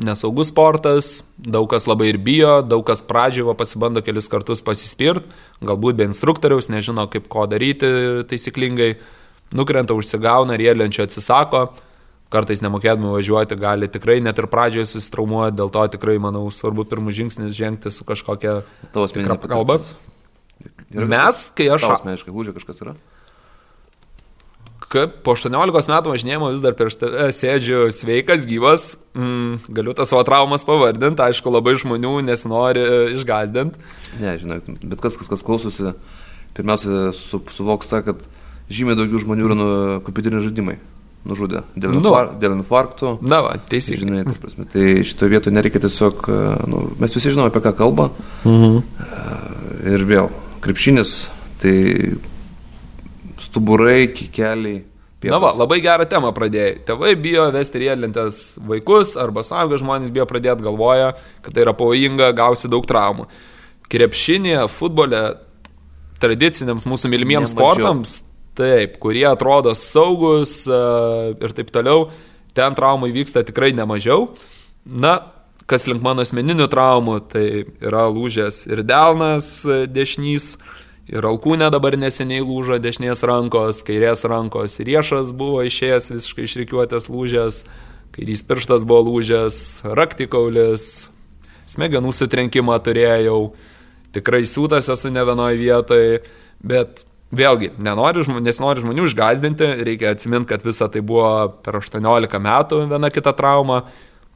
[0.05, 5.27] nesaugus sportas, daug kas labai ir bijo, daug kas pradžioje pasibando kelis kartus pasispirt,
[5.65, 7.91] galbūt be instruktoriaus, nežino kaip ko daryti
[8.31, 8.95] taisyklingai,
[9.57, 11.67] nukrenta, užsigauna, rėlenčio atsisako,
[12.31, 17.17] kartais nemokėdami važiuoti gali tikrai net ir pradžioje susitraumuoti, dėl to tikrai, manau, svarbu pirmus
[17.19, 18.61] žingsnis žengti su kažkokia
[18.95, 19.81] pagalba.
[20.91, 21.87] Mes, kai aš...
[21.99, 22.95] Asmeniškai lūžė kažkas yra?
[24.91, 30.07] Kaip po 18 metų važinėjimo vis dar prieš tave sėdžiu sveikas, gyvas, mm, galiu tą
[30.09, 33.79] savo traumas pavardinti, aišku, labai žmonių nesinori e, išgazdinti.
[34.19, 35.95] Ne, žinai, bet kas, kas, kas klausosi,
[36.59, 38.25] pirmiausia, su, suvoks tą, kad
[38.71, 39.69] žymiai daugiau žmonių yra nu,
[40.07, 40.81] kompiuteriniai žaidimai
[41.29, 43.13] nužudė dėl, nu, infar, dėl infarkto.
[43.23, 44.01] Na, va, teisingai.
[44.03, 46.41] Žinai, tai, prasme, tai šitoje vietoje nereikia tiesiog, e,
[46.73, 48.09] nu, mes visi žinome, apie ką kalba.
[48.43, 48.81] Mhm.
[48.81, 50.33] E, ir vėl,
[50.65, 51.15] krepšinis,
[51.63, 51.77] tai
[53.51, 54.87] stuburai, kikeliai.
[55.21, 55.35] Pietus.
[55.35, 56.79] Na va, labai gerą temą pradėjai.
[56.89, 61.11] Tėvai bijo vesti riedlentės vaikus arba suaugę žmonės bijo pradėti galvoja,
[61.45, 63.27] kad tai yra pavojinga, gausi daug traumų.
[63.93, 65.21] Krepšinėje, futbole,
[66.23, 68.15] tradiciniams mūsų mylimiems sportams,
[68.57, 72.09] taip, kurie atrodo saugus uh, ir taip toliau,
[72.57, 74.31] ten traumų įvyksta tikrai nemažiau.
[74.89, 75.19] Na,
[75.71, 77.47] kas link mano asmeninių traumų, tai
[77.85, 80.55] yra lūžęs ir delnas e, dešinys,
[81.09, 87.63] Ir alkūnė dabar neseniai lūžo dešinės rankos, kairės rankos riešas buvo išėjęs visiškai išrikiuotės lūžęs,
[88.15, 89.57] kairys pirštas buvo lūžęs,
[89.97, 91.09] raktikaulis,
[91.71, 93.41] smegenų sutrenkimą turėjau,
[94.15, 96.21] tikrai siūtas esu ne vienoje vietoje,
[96.61, 102.85] bet vėlgi, nenori, nesinori žmonių išgazdinti, reikia atsiminti, kad visa tai buvo per 18 metų
[102.91, 103.85] viena kita trauma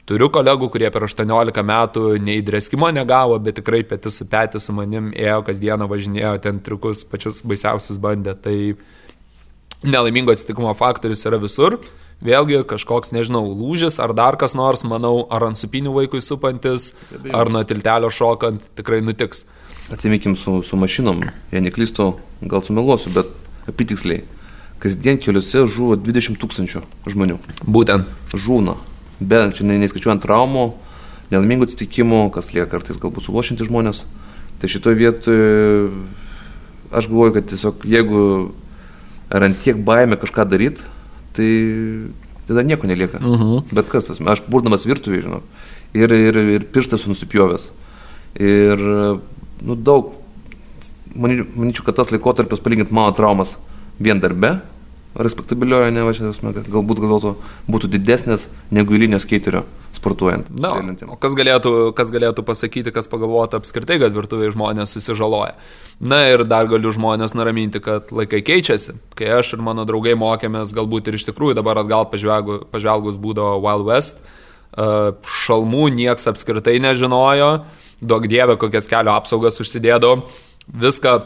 [0.05, 4.75] Turiu kolegų, kurie per 18 metų nei dreskimo negavo, bet tikrai pėtis su pėtis su
[4.77, 8.35] manim ėjo kasdieną važinėjo ten triukus, pačius baisiausius bandė.
[8.37, 8.57] Tai
[9.81, 11.79] nelaimingo atsitikimo faktorius yra visur.
[12.25, 16.93] Vėlgi kažkoks, nežinau, lūžis ar dar kas nors, manau, ar ant supinių vaikui supantis,
[17.33, 19.47] ar nuo tiltelio šokant, tikrai nutiks.
[19.93, 22.12] Atsimikim su, su mašinom, jei neklystu,
[22.45, 23.33] gal sumeluosiu, bet
[23.73, 24.27] apitiksliai.
[24.85, 27.40] Kasdien keliuose žuvo 20 tūkstančių žmonių.
[27.64, 28.21] Būtent.
[28.35, 28.75] Žūna
[29.29, 30.67] be, čia neįskaičiuojant traumų,
[31.33, 34.05] nelaimingų atsitikimų, kas lieka kartais galbūt suluošinti žmonės.
[34.61, 35.47] Tai šitoje vietoje
[36.95, 38.21] aš galvoju, kad tiesiog jeigu
[39.35, 40.85] ar ant tiek baime kažką daryti,
[41.35, 41.49] tai
[42.49, 43.19] tada nieko nelieka.
[43.19, 43.43] Uh mhm.
[43.43, 43.63] -huh.
[43.73, 45.43] Bet kas tas, aš burdamas virtuvėje, žinau,
[45.95, 47.71] ir, ir, ir pirštas nusipjovęs.
[48.35, 48.79] Ir,
[49.63, 50.13] nu, daug,
[51.15, 53.57] manyčiau, kad tas laikotarpis palyginti mano traumas
[53.99, 54.61] vien darbe,
[55.14, 56.33] respektabiliojo, ne, va, šią,
[56.66, 57.35] galbūt galėtų
[57.70, 60.48] būtų didesnės negu eilinio skaterio sportuojant.
[60.50, 60.72] Na,
[61.07, 65.55] o kas galėtų, kas galėtų pasakyti, kas pagalvotų apskritai, kad virtuviai žmonės susižaloja.
[66.03, 68.96] Na ir dar galiu žmonės nuraminti, kad laikai keičiasi.
[69.18, 73.61] Kai aš ir mano draugai mokėmės, galbūt ir iš tikrųjų dabar atgal pažvelgus, pažvelgus būdavo
[73.62, 74.20] Wild West,
[75.44, 77.50] šalmų nieks apskritai nežinojo,
[78.03, 80.24] daug dievė kokias kelio apsaugas užsidėdavo,
[80.66, 81.18] viską,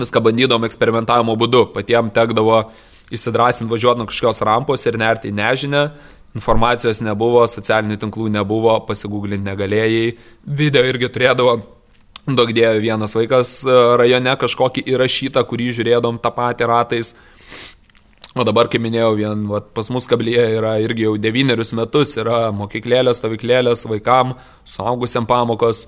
[0.00, 2.64] viską bandydom eksperimentavimo būdu, patiems tekdavo
[3.12, 5.84] įsidrasinti važiuoti nuo kažkokios rampos ir nerti į nežinę.
[6.36, 10.14] Informacijos nebuvo, socialinių tinklų nebuvo, pasigūglinti negalėjai.
[10.60, 11.58] Video irgi turėdavo,
[12.38, 17.12] daug dėjo vienas vaikas e, rajone kažkokį įrašytą, kurį žiūrėdom tą patį ratais.
[18.32, 22.46] O dabar, kaip minėjau, vien vat, pas mus kablyje yra irgi jau devynerius metus, yra
[22.56, 25.84] mokyklėlės, stovyklėlės vaikam, suaugusiam pamokos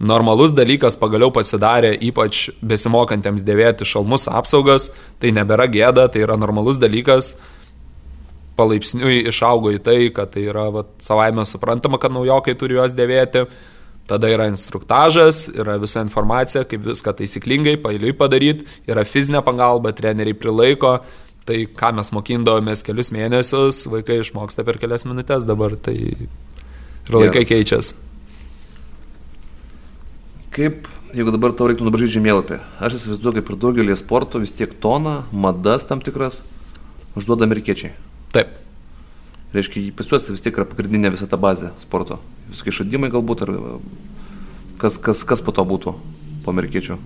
[0.00, 4.88] normalus dalykas pagaliau pasidarė, ypač besimokantiems dėvėti šalmus apsaugas,
[5.20, 7.34] tai nebėra gėda, tai yra normalus dalykas,
[8.60, 13.46] palaipsniui išaugo į tai, kad tai yra vat, savaime suprantama, kad naujokai turi juos dėvėti,
[14.10, 20.36] tada yra instruktažas, yra visa informacija, kaip viską taisyklingai, pailiui padaryti, yra fizinė pagalba, treneriai
[20.36, 20.98] prilaiko,
[21.48, 27.46] tai ką mes mokindavomės kelius mėnesius, vaikai išmoksta per kelias minutės dabar, tai ir laikai
[27.48, 28.09] keičiasi.
[30.60, 34.74] Kaip, jeigu dabar tau reiktų nubražyti žemėlapį, aš įsivaizduoju, kaip ir daugelį sportų vis tiek
[34.84, 36.42] toną, madas tam tikras
[37.16, 37.94] užduoda amerikiečiai.
[38.34, 38.50] Taip.
[39.56, 42.18] Reiškia, pas juos vis tiek yra pagrindinė visa ta bazė sporto.
[42.50, 43.54] Visokie išradimai galbūt, ar
[44.84, 45.94] kas, kas, kas po to būtų
[46.44, 46.98] po amerikiečių.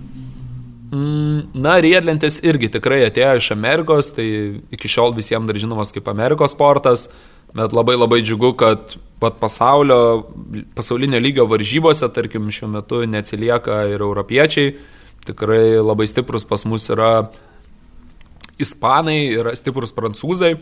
[0.91, 4.27] Mm, na, riedlentės irgi tikrai atėjo iš Amerikos, tai
[4.75, 7.07] iki šiol visiems dar žinomas kaip Amerikos sportas,
[7.55, 10.27] bet labai labai džiugu, kad pat pasaulio,
[10.75, 14.75] pasaulinio lygio varžybose, tarkim, šiuo metu neatsilieka ir europiečiai.
[15.25, 17.29] Tikrai labai stiprus pas mus yra
[18.61, 20.55] ispanai, yra stiprus prancūzai.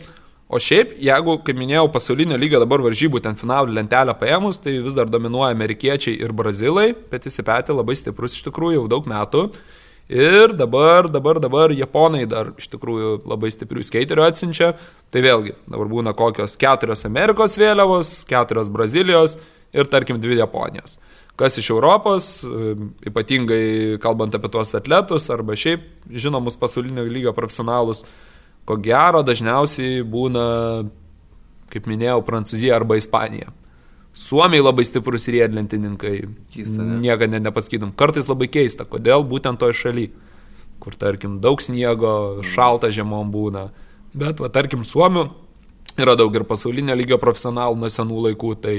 [0.54, 4.96] O šiaip, jeigu, kaip minėjau, pasaulinio lygio dabar varžybų ten finalų lentelę paėmus, tai vis
[4.96, 9.46] dar dominuoja amerikiečiai ir brazilai, bet įsipetė labai stiprus iš tikrųjų jau daug metų.
[10.08, 14.74] Ir dabar, dabar, dabar japonai dar iš tikrųjų labai stiprių skeiterių atsiunčia.
[15.08, 19.38] Tai vėlgi, dabar būna kokios keturios Amerikos vėliavos, keturios Brazilijos
[19.72, 20.98] ir tarkim dvi Japonijos.
[21.40, 22.44] Kas iš Europos,
[23.08, 28.04] ypatingai kalbant apie tuos atletus arba šiaip žinomus pasaulinio lygio profesionalus,
[28.68, 30.44] ko gero dažniausiai būna,
[31.72, 33.50] kaip minėjau, Prancūzija arba Ispanija.
[34.14, 36.16] Suomiai labai stiprus riedlentininkai.
[36.54, 37.00] Keista, ne?
[37.02, 37.90] Niekada ne, nepasakytum.
[37.98, 40.08] Kartais labai keista, kodėl būtent toj šaly,
[40.82, 43.68] kur tarkim daug sniego, šalta žiemom būna.
[44.14, 45.26] Bet, va, tarkim, Suomių
[45.98, 48.76] yra daug ir pasaulinio lygio profesionalų nuo senų laikų, tai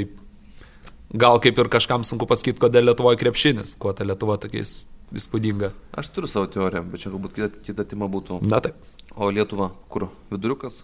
[1.11, 5.73] gal kaip ir kažkam sunku pasakyti, kodėl Lietuvoje krepšinis, kuo ta Lietuva tokiais įspūdinga.
[5.99, 8.39] Aš turiu savo teoriją, bet čia galbūt kita, kita tema būtų.
[8.47, 8.79] Na taip.
[9.15, 10.83] O Lietuva, kur viduriukas?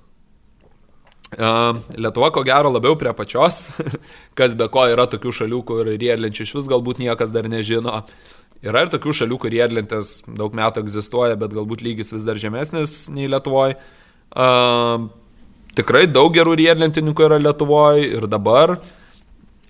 [1.32, 3.70] Lietuva ko gero labiau prie pačios,
[4.38, 8.02] kas be ko yra tokių šalių, kur riedlenčių iš vis galbūt niekas dar nežino.
[8.62, 13.08] Yra ir tokių šalių, kur riedlentės daug metų egzistuoja, bet galbūt lygis vis dar žemesnis
[13.10, 13.80] nei Lietuvoje.
[14.32, 15.08] Uh,
[15.76, 18.78] tikrai daug gerų riedlentininkų yra Lietuvoje ir dabar,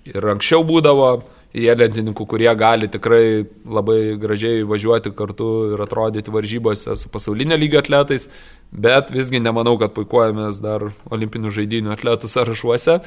[0.04, 1.14] ir anksčiau būdavo
[1.52, 8.28] riedlentininkų, kurie gali tikrai labai gražiai važiuoti kartu ir atrodyti varžybose su pasaulinio lygio atletais,
[8.72, 12.98] bet visgi nemanau, kad puikuojamės dar olimpinių žaidinių atletų sąrašuose,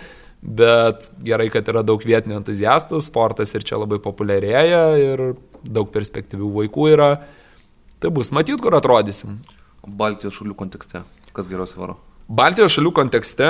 [0.45, 5.25] bet gerai, kad yra daug vietinių entuziastų, sportas ir čia labai populiarėja ir
[5.65, 7.11] daug perspektyvių vaikų yra.
[7.99, 9.39] tai bus matyt, kur atrodysim.
[9.87, 11.01] Baltijos šalių kontekste,
[11.33, 11.97] kas geriausiai varo?
[12.29, 13.49] Baltijos šalių kontekste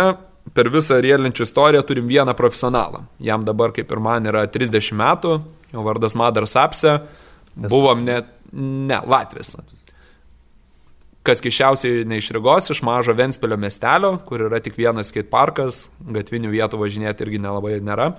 [0.53, 3.05] per visą rielinčių istoriją turim vieną profesionalą.
[3.19, 5.39] Jam dabar, kaip ir man, yra 30 metų,
[5.73, 6.99] jo vardas Madar Sapse,
[7.55, 9.55] buvom net, ne, Latvijas.
[11.25, 15.87] Kas kišiausiai ne iš Rygos, iš mažo Ventspilio miestelio, kur yra tik vienas skate parkas,
[16.05, 18.11] gatvinių vietų važinėti irgi nelabai nėra.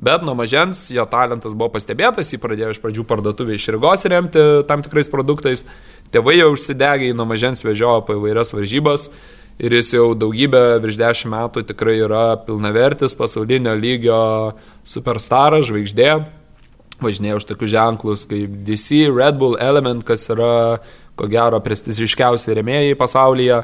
[0.00, 4.44] Bet nuo mažens jo talentas buvo pastebėtas, jį pradėjo iš pradžių parduotuvė iš Rygos remti
[4.68, 5.64] tam tikrais produktais.
[6.12, 9.08] Tėvai jau užsidegė, nuo mažens vežiojo po įvairias varžybas
[9.60, 14.20] ir jis jau daugybę virš dešimt metų tikrai yra pilnavertis pasaulinio lygio
[14.88, 16.14] superstaras, žvaigždė.
[17.00, 20.80] Važinėjo už tokius ženklus kaip DC, Red Bull, Element, kas yra
[21.16, 23.62] ko gero prestižiškiausi remėjai pasaulyje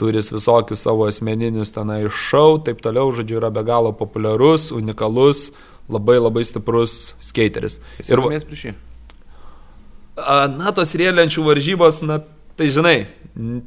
[0.00, 5.50] turis visokius savo asmeninius tenai šau, taip toliau, žodžiu, yra be galo populiarus, unikalus,
[5.92, 7.80] labai labai stiprus skateris.
[8.00, 8.74] Jis ir mes prieš jį.
[10.56, 12.20] Na, tos rėliančių varžybos, na,
[12.60, 12.96] tai žinai,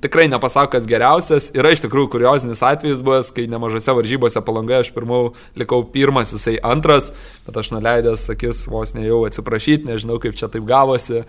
[0.03, 1.49] tikrai nepasako, kas geriausias.
[1.57, 5.23] Yra iš tikrųjų kuriozinis atvejis buvęs, kai nemažose varžybose palangoje aš pirmau
[5.57, 7.09] likau pirmas, jisai antras,
[7.47, 11.23] bet aš nuleidęs akis vos ne jau atsiprašyti, nežinau kaip čia taip gavosi.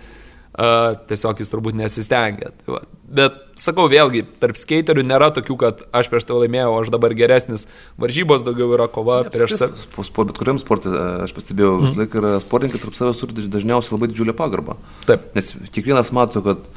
[0.55, 2.53] Uh, tiesiog jis turbūt nesistengė.
[2.61, 2.81] Tai va.
[3.15, 7.67] Bet sakau vėlgi, tarp skeiterių nėra tokių, kad aš prieš tai laimėjau, aš dabar geresnis.
[7.99, 9.83] Varžybos daugiau yra kova ne, prieš save.
[9.83, 10.95] Sport, bet kuriam sportui,
[11.25, 11.89] aš pastebėjau, mm.
[11.89, 14.79] vis laik yra sportininkai tarp savęs turi dažniausiai labai didžiulę pagarbą.
[15.11, 15.27] Taip.
[15.35, 16.71] Nes kiekvienas mato, kad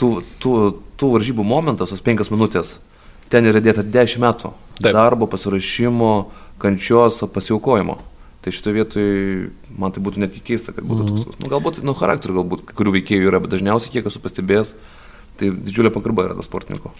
[0.00, 0.10] tų,
[0.42, 0.54] tų,
[1.00, 2.78] tų varžybų momentas, tos penkias minutės,
[3.32, 4.52] ten yra dėta dešimt metų.
[4.82, 4.94] Taip.
[4.96, 6.12] Darbo, pasirašymo,
[6.62, 7.98] kančios, pasiaukojimo.
[8.42, 11.24] Tai šitoje vietoje man tai būtų net keista, kad būtų mm -hmm.
[11.24, 11.38] toks.
[11.44, 14.74] Nu, galbūt, nu, charakterių galbūt, kai kurių veikėjų yra, bet dažniausiai, kiek esu pastebėjęs,
[15.38, 16.90] tai didžiulė pagarba yra to sportininko.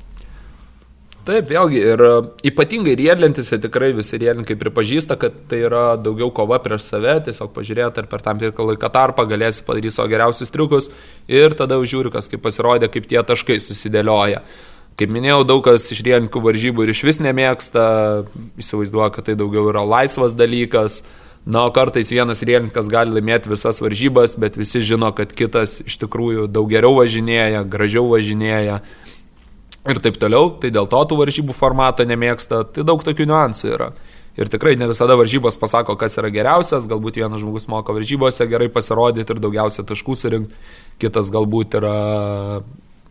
[1.22, 2.14] Taip, vėlgi, ir e,
[2.50, 8.02] ypatingai riedlentise tikrai visi riedlininkai pripažįsta, kad tai yra daugiau kova prieš save, tiesiog pažiūrėti,
[8.02, 10.90] ar per tam tikrą laiką tarpą galėsi padaryti savo geriausius triukus
[11.30, 14.42] ir tada žiūri, kas kaip pasirodė, kaip tie taškai susidėlioja.
[14.98, 17.84] Kaip minėjau, daug kas iš riedlininkų varžybų ir iš vis nemėgsta,
[18.58, 21.04] įsivaizduoja, kad tai daugiau yra laisvas dalykas,
[21.42, 25.96] Na, o kartais vienas rielininkas gali laimėti visas varžybas, bet visi žino, kad kitas iš
[25.98, 28.76] tikrųjų daug geriau važinėja, gražiau važinėja
[29.88, 30.52] ir taip toliau.
[30.62, 32.62] Tai dėl to tų varžybų formato nemėgsta.
[32.74, 33.92] Tai daug tokių niuansų yra.
[34.38, 36.88] Ir tikrai ne visada varžybos pasako, kas yra geriausias.
[36.88, 40.62] Galbūt vienas žmogus moka varžybose gerai pasirodyti ir daugiausia taškų surinkti.
[41.02, 41.96] Kitas galbūt yra,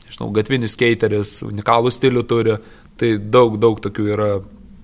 [0.07, 2.57] nežinau, gatvinis skateris, unikalų stilių turi.
[2.97, 4.31] Tai daug, daug tokių yra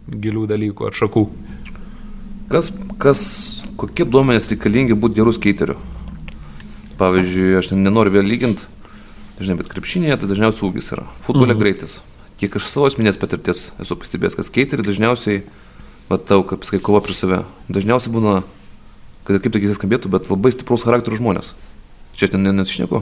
[0.08, 1.26] gilių dalykų ar šakų.
[2.48, 2.70] Kas,
[3.02, 3.22] kas,
[3.80, 5.76] kokie duomenys reikalingi būti gerų skeiteriu?
[6.98, 8.64] Pavyzdžiui, aš nenoriu vėl lyginti,
[9.46, 11.62] žinai, bet krepšinėje tai dažniausiai ūgis yra, futbole mhm.
[11.62, 12.00] greitis.
[12.42, 15.44] Kiek aš savo asmenės patirties esu pastebėjęs, kad skeiteriai dažniausiai,
[16.12, 17.40] matau, kaip sakai, kova prieš save.
[17.74, 18.36] Dažniausiai būna,
[19.26, 21.56] kad kaip tai keistai skambėtų, bet labai stiprus charakterio žmonės.
[22.18, 23.02] Čia ten nesišneku.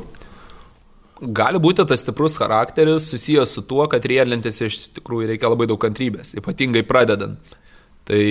[1.35, 5.79] Gali būti tas stiprus charakteris susijęs su tuo, kad riedlentėse iš tikrųjų reikia labai daug
[5.79, 7.55] kantrybės, ypatingai pradedant.
[8.05, 8.21] Tai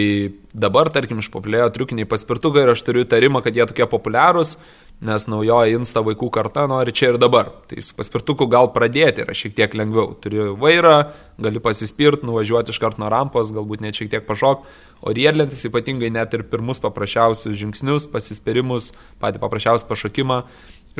[0.54, 4.54] dabar, tarkim, išpopuliarėjo triukiniai paspirtukai ir aš turiu tarimą, kad jie tokie populiarūs,
[5.04, 7.50] nes naujoji insta vaikų karta nori čia ir dabar.
[7.68, 10.14] Tai su paspirtuku gal pradėti yra šiek tiek lengviau.
[10.22, 10.94] Turi vairą,
[11.42, 14.64] gali pasispirt, nuvažiuoti iš karto nuo rampos, galbūt net šiek tiek pašok,
[15.04, 20.40] o riedlentis ypatingai net ir pirmus paprasčiausius žingsnius, pasispirimus, patį paprasčiausią pašokimą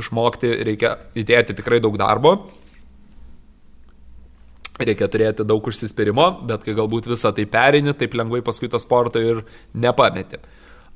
[0.00, 2.38] išmokti reikia įdėti tikrai daug darbo
[4.82, 9.22] reikia turėti daug užsispyrimo, bet kai galbūt visą tai perini, taip lengvai paskui tą sportą
[9.22, 10.40] ir nepameti.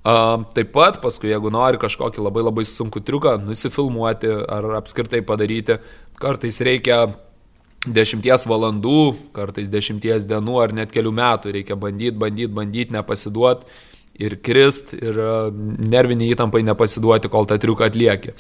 [0.05, 5.81] Taip pat, paskui, jeigu nori kažkokį labai labai sunku triuką nusifilmuoti ar apskritai padaryti,
[6.23, 7.01] kartais reikia
[7.87, 9.03] dešimties valandų,
[9.37, 13.67] kartais dešimties dienų ar net kelių metų reikia bandyti, bandyti, bandyti, nepasiduoti
[14.19, 15.19] ir krist ir
[15.93, 18.35] nerviniai įtampai nepasiduoti, kol tą triuką atlieki.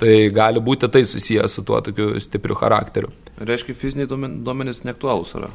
[0.00, 3.10] Tai gali būti tai susijęs su tuo tokiu stipriu charakteriu.
[3.40, 5.50] Reiškia, fiziniai duomenys neaktualūs yra.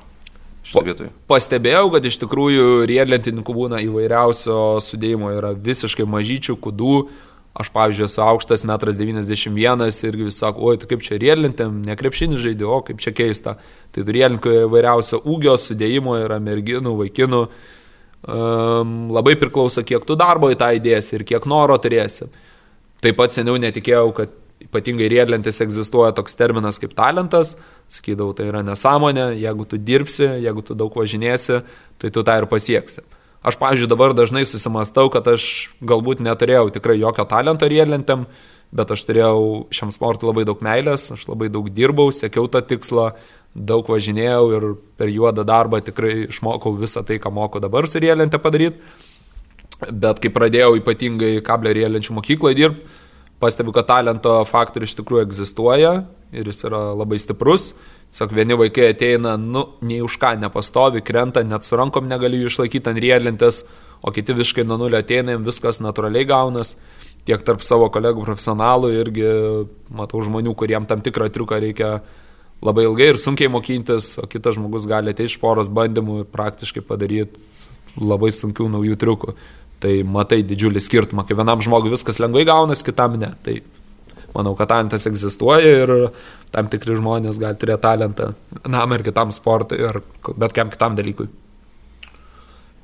[0.65, 0.81] Pa,
[1.35, 6.97] pastebėjau, kad iš tikrųjų riedlentininkų būna įvairiausio sudėjimo, yra visiškai mažyčių kudų.
[7.55, 12.41] Aš, pavyzdžiui, esu aukštas 1,91 m ir vis sako, oi, tu kaip čia riedlentėm, nekrepšinį
[12.43, 13.55] žaidži, o kaip čia keista.
[13.95, 17.45] Tai riedlentininkų įvairiausio ūgio sudėjimo yra merginų, vaikinų.
[18.25, 22.27] Um, labai priklauso, kiek tu darbo į tą įdėsi ir kiek noro turėsi.
[23.05, 24.33] Taip pat seniau netikėjau, kad
[24.75, 27.55] ypatingai riedlentis egzistuoja toks terminas kaip talentas,
[27.87, 31.61] sakydavau, tai yra nesąmonė, jeigu tu dirbsi, jeigu tu daug važinėsi,
[32.01, 33.05] tai tu tą ir pasieksi.
[33.45, 38.25] Aš, pavyzdžiui, dabar dažnai susimastau, kad aš galbūt neturėjau tikrai jokio talento riedlentėm,
[38.75, 43.11] bet aš turėjau šiam sportui labai daug meilės, aš labai daug dirbau, siekiau tą tikslą,
[43.55, 44.67] daug važinėjau ir
[44.99, 48.81] per juodą darbą tikrai išmokau visą tai, ką moku dabar su riedlentė padaryti.
[49.85, 52.97] Bet kai pradėjau ypatingai kablio riedlenčių mokykloje dirbti,
[53.39, 55.93] pastebiu, kad talento faktorius iš tikrųjų egzistuoja
[56.35, 57.73] ir jis yra labai stiprus.
[58.15, 62.51] Sak, vieni vaikai ateina, nu, nei už ką nepastovi, krenta, net su rankom negali jų
[62.51, 63.65] išlaikyti ant riedlintės,
[64.05, 66.75] o kiti visiškai nuo nulio ateina, viskas natūraliai gaunas.
[67.25, 69.25] Tiek tarp savo kolegų profesionalų irgi
[69.97, 71.89] matau žmonių, kuriem tam tikrą triuką reikia
[72.63, 76.85] labai ilgai ir sunkiai mokintis, o kitas žmogus gali ateiti iš poros bandymų ir praktiškai
[76.85, 77.41] padaryti
[77.99, 79.35] labai sunkių naujų triukų.
[79.85, 83.35] Tai matai didžiulį skirtumą, kai vienam žmogui viskas lengvai gaunas, kitam ne.
[83.45, 83.59] Tai
[84.33, 85.93] manau, kad talentas egzistuoja ir
[86.55, 88.31] tam tikri žmonės gali turėti talentą
[88.63, 90.01] vienam ir kitam sportui ar
[90.33, 91.29] bet kam kitam dalykui.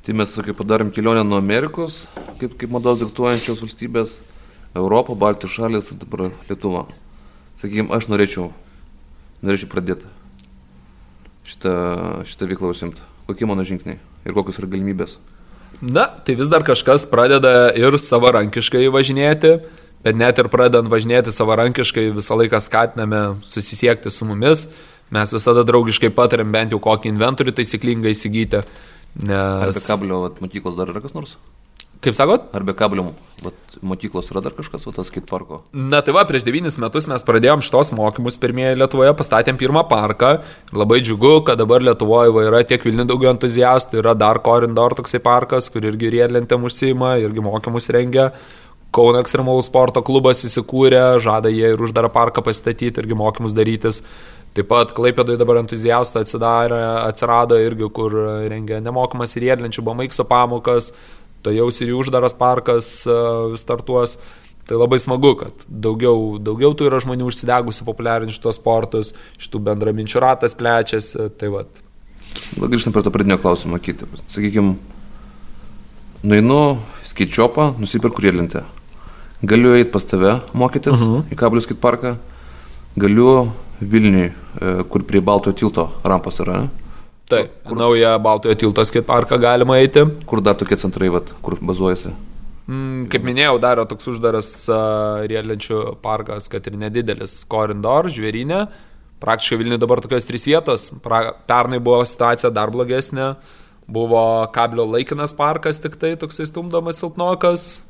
[0.05, 2.03] Tai mes kaip padarėm kelionę nuo Amerikos,
[2.37, 4.15] kaip, kaip mados diktuojančios valstybės,
[4.77, 6.85] Europą, Baltijos šalis, dabar Lietuva.
[7.57, 8.51] Sakykime, aš norėčiau,
[9.41, 10.09] norėčiau pradėti
[11.49, 11.73] šitą,
[12.29, 13.09] šitą veiklą užsimti.
[13.25, 15.17] Kokie mano žingsniai ir kokios yra galimybės?
[15.81, 19.55] Na, tai vis dar kažkas pradeda ir savarankiškai važinėti,
[20.05, 24.67] bet net ir pradedant važinėti savarankiškai visą laiką skatiname susisiekti su mumis.
[25.11, 28.61] Mes visada draugiškai patarėm bent jau kokį inventorių taisyklingai įsigyti.
[29.25, 29.33] Nes...
[29.33, 31.35] Ar be kablio vat, mokyklos dar yra kas nors?
[32.01, 32.47] Kaip sakot?
[32.57, 33.11] Ar be kablio
[33.45, 35.59] vat, mokyklos yra dar kažkas, va, tas skate parko?
[35.73, 40.31] Na tai va, prieš devynis metus mes pradėjom šitos mokymus pirmieji Lietuvoje, pastatėm pirmą parką.
[40.73, 45.21] Labai džiugu, kad dabar Lietuvoje va, yra tiek Vilnių daugiau entuziastų, yra dar Korindor toksai
[45.21, 48.31] parkas, kur irgi riedlentėm užsima, irgi mokymus rengia.
[48.91, 54.01] Kauno ekstremalų sporto klubas įsikūrė, žada jie ir uždarą parką pastatyti, irgi mokymus darytis.
[54.51, 58.17] Taip pat Klaipėdoje dabar entuziastų atsidarė, atsirado irgi, kur
[58.51, 60.89] rengia nemokamas riedlenčių, bamaikso pamokas,
[61.49, 63.17] jau ir uždaras parkas e,
[63.57, 64.19] startuos.
[64.69, 69.09] Tai labai smagu, kad daugiau, daugiau tų yra žmonių užsidegusių populiarinti šitos sportus,
[69.41, 71.31] šitų bendraminčių ratas plečiasi.
[71.41, 71.81] Tai vat.
[72.61, 74.05] Va, grįžtam prie to pradinio klausimo, kitą.
[74.31, 74.75] Sakykime,
[76.23, 76.77] nueinu
[77.09, 78.63] skaičiopą, nusipirku riedlentę.
[79.41, 81.17] Galiu eiti pas tave mokytis uh mhm.
[81.17, 81.33] -huh.
[81.33, 82.15] į kablių skait parką.
[82.95, 84.31] Galiu Vilniui,
[84.61, 86.67] e, kur prie Baltojo tilto rampos yra.
[87.31, 90.03] Taip, kur naują Baltojo tilto skate parką galima eiti.
[90.27, 92.11] Kur dar tokie centrai, vat, kur bazuojasi?
[92.71, 98.65] Mm, kaip minėjau, dar yra toks uždaras uh, riedlenčių parkas, kad ir nedidelis Korindor, žvėrinė.
[99.21, 100.87] Praktiškai Vilniuje dabar tokios trys vietos.
[101.03, 103.35] Pra, pernai buvo situacija dar blogesnė.
[103.91, 104.23] Buvo
[104.55, 107.81] kablio laikinas parkas, tik tai toksai stumdomas silpnokas.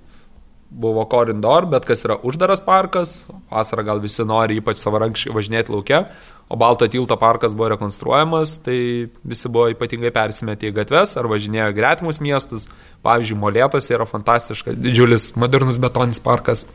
[0.72, 3.26] Buvo Korindor, bet kas yra uždaras parkas.
[3.52, 6.06] Vasarą gal visi nori ypač savarankiškai važinėti laukia
[6.52, 11.70] o Balto tilto parkas buvo rekonstruojamas, tai visi buvo ypatingai persimetę į gatves ar važinėjo
[11.78, 12.66] gretimus miestus.
[13.08, 16.66] Pavyzdžiui, Molėtose yra fantastiškas, didžiulis modernus betoninis parkas.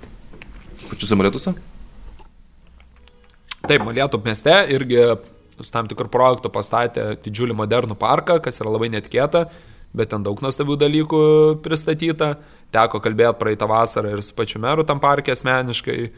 [0.89, 1.53] Pačiuose Molėtuose?
[3.67, 5.03] Taip, Molėtų mieste irgi
[5.61, 9.51] su tam tikrų projektų pastatė didžiulį modernų parką, kas yra labai netikėta,
[9.97, 11.23] bet ten daug nuostabių dalykų
[11.65, 12.35] pristatyta.
[12.75, 16.11] Teko kalbėti praeitą vasarą ir su pačiu meru tam parke asmeniškai.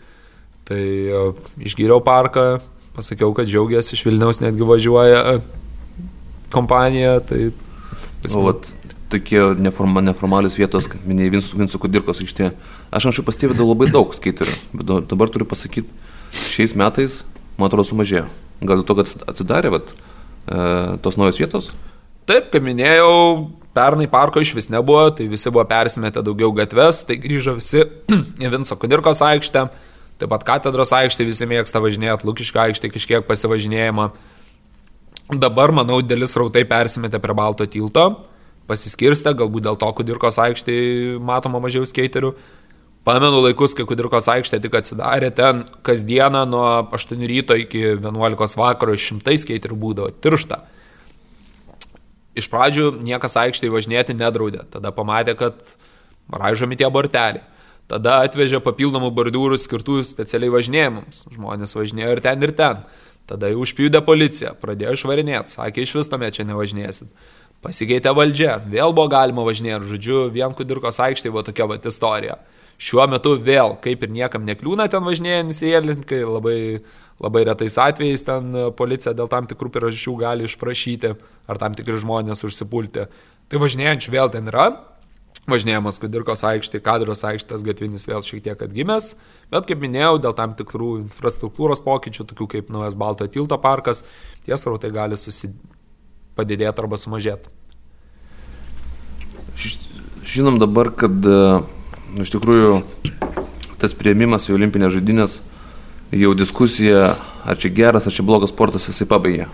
[0.69, 0.83] Tai
[1.65, 2.59] išgyriau parką,
[2.97, 5.39] pasakiau, kad džiaugiasi iš Vilniaus netgi važiuoja e,
[6.53, 7.19] kompanija.
[7.29, 7.41] Tai,
[8.35, 8.69] o vat,
[9.13, 12.51] tokie neforma, neformalius vietos, kaip minėjai, Vinco, Vinco Kudirkos aikštė.
[12.93, 15.95] Aš anksčiau pastebėjau labai daug skaiterių, bet dabar turiu pasakyti,
[16.53, 17.23] šiais metais,
[17.57, 18.27] man atrodo, sumažėjo.
[18.61, 20.61] Gal dėl to, kad atsidarė vat, e,
[21.05, 21.71] tos naujos vietos?
[22.29, 23.13] Taip, kaip minėjau,
[23.73, 27.81] pernai parko iš vis nebuvo, tai visi buvo persimetę daugiau gatves, tai grįžo visi
[28.45, 29.63] į Vinco Kudirkos aikštę.
[30.21, 34.11] Taip pat katedros aikštė visi mėgsta važinėti, Lukiško aikštė kažkiek pasivažinėjimą.
[35.41, 38.07] Dabar, manau, dėlis rautai persimetė prie Balto tilto,
[38.69, 40.79] pasiskirstė, galbūt dėl to Kudirkos aikštė
[41.25, 42.37] matoma mažiau skeiterių.
[43.09, 49.01] Pamenu laikus, kai Kudirkos aikštė tik atsidarė, ten kasdieną nuo 8 ryto iki 11 vakaro
[49.01, 50.67] šimtai skeiterių būdavo, tiršta.
[52.39, 55.59] Iš pradžių niekas aikštėje važinėti nedraudė, tada pamatė, kad
[56.33, 57.45] raižomi tie borteliai.
[57.89, 61.23] Tada atvežė papildomų bordiūrų skirtų specialiai važinėjimams.
[61.33, 62.83] Žmonės važinėjo ir ten, ir ten.
[63.29, 67.09] Tada jau užpjūdė policija, pradėjo išvarinėti, sakė, iš vis tame čia nevažinėsit.
[67.65, 72.39] Pasikeitė valdžia, vėl buvo galima važinėti, žodžiu, vien kudirkos aikštėje buvo tokia va istorija.
[72.79, 76.59] Šiuo metu vėl, kaip ir niekam nekliūna ten važinėjantys įėlinkai, labai,
[77.23, 81.15] labai retais atvejais ten policija dėl tam tikrų priežasčių gali išprašyti,
[81.49, 83.09] ar tam tikri žmonės užsipulti.
[83.49, 84.69] Tai važinėjančių vėl ten yra,
[85.49, 89.15] Važinėjimas Kudirkos aikštė, Kadros aikštės gatvinis vėl šiek tiek atgimęs,
[89.49, 94.03] bet kaip minėjau, dėl tam tikrų infrastruktūros pokyčių, tokių kaip naujas Balto tilto parkas,
[94.45, 95.17] tie srautai gali
[96.37, 97.49] padidėti arba sumažėti.
[100.29, 102.83] Žinom dabar, kad nu, iš tikrųjų
[103.81, 105.41] tas prieimimas į olimpinės žaidynės,
[106.13, 109.49] jau diskusija, ar čia geras, ar čia blogas sportas, jisai pabaigė.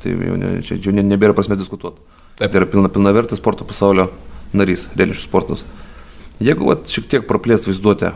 [0.00, 2.00] Tai jau, ne, čia, jau nebėra prasmės diskutuoti.
[2.40, 4.08] Tai yra pilna, pilna vertė sporto pasaulio
[4.56, 5.64] narys, reališkas sportas.
[6.40, 8.14] Jeigu vat, šiek tiek praplėst vaizduotę,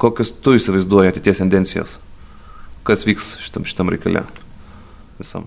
[0.00, 1.98] kokias tu įsivaizduoji ateities tendencijas?
[2.88, 4.24] Kas vyks šitam, šitam reikalė
[5.18, 5.44] visam?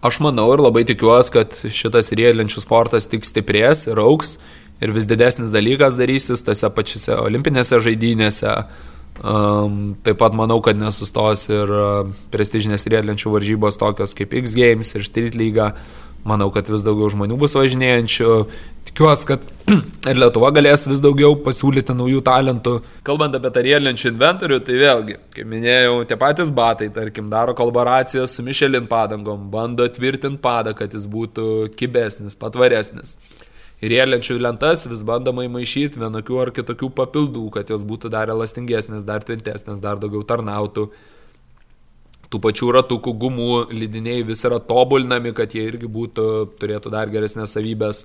[0.00, 4.38] Aš manau ir labai tikiuosi, kad šitas riedlenčių sportas tik stiprės ir auks
[4.80, 8.54] ir vis didesnis dalykas darysis tose pačiose olimpinėse žaidynėse.
[9.20, 11.70] Um, taip pat manau, kad nesustos ir
[12.32, 15.72] prestižinės riedlenčių varžybos tokios kaip X Games ir Street League.
[16.24, 18.32] Manau, kad vis daugiau žmonių bus važinėjančių.
[18.90, 19.44] Tikiuosi, kad
[20.10, 22.74] ir Lietuva galės vis daugiau pasiūlyti naujų talentų.
[23.06, 28.36] Kalbant apie tą riedlenčių inventorių, tai vėlgi, kaip minėjau, tie patys batai, tarkim, daro kolaboracijas
[28.36, 31.46] su Michelin padangom, bando tvirtinti padą, kad jis būtų
[31.80, 33.16] kibesnis, patvaresnis
[33.80, 39.24] rėliančių lentas vis bandoma įmaišyti vienokių ar kitokių papildų, kad jos būtų dar elastingesnės, dar
[39.24, 40.90] tvintesnės, dar daugiau tarnautų.
[42.30, 46.26] Tų pačių ratukų gumų lydiniai vis yra tobulinami, kad jie irgi būtų,
[46.60, 48.04] turėtų dar geresnės savybės.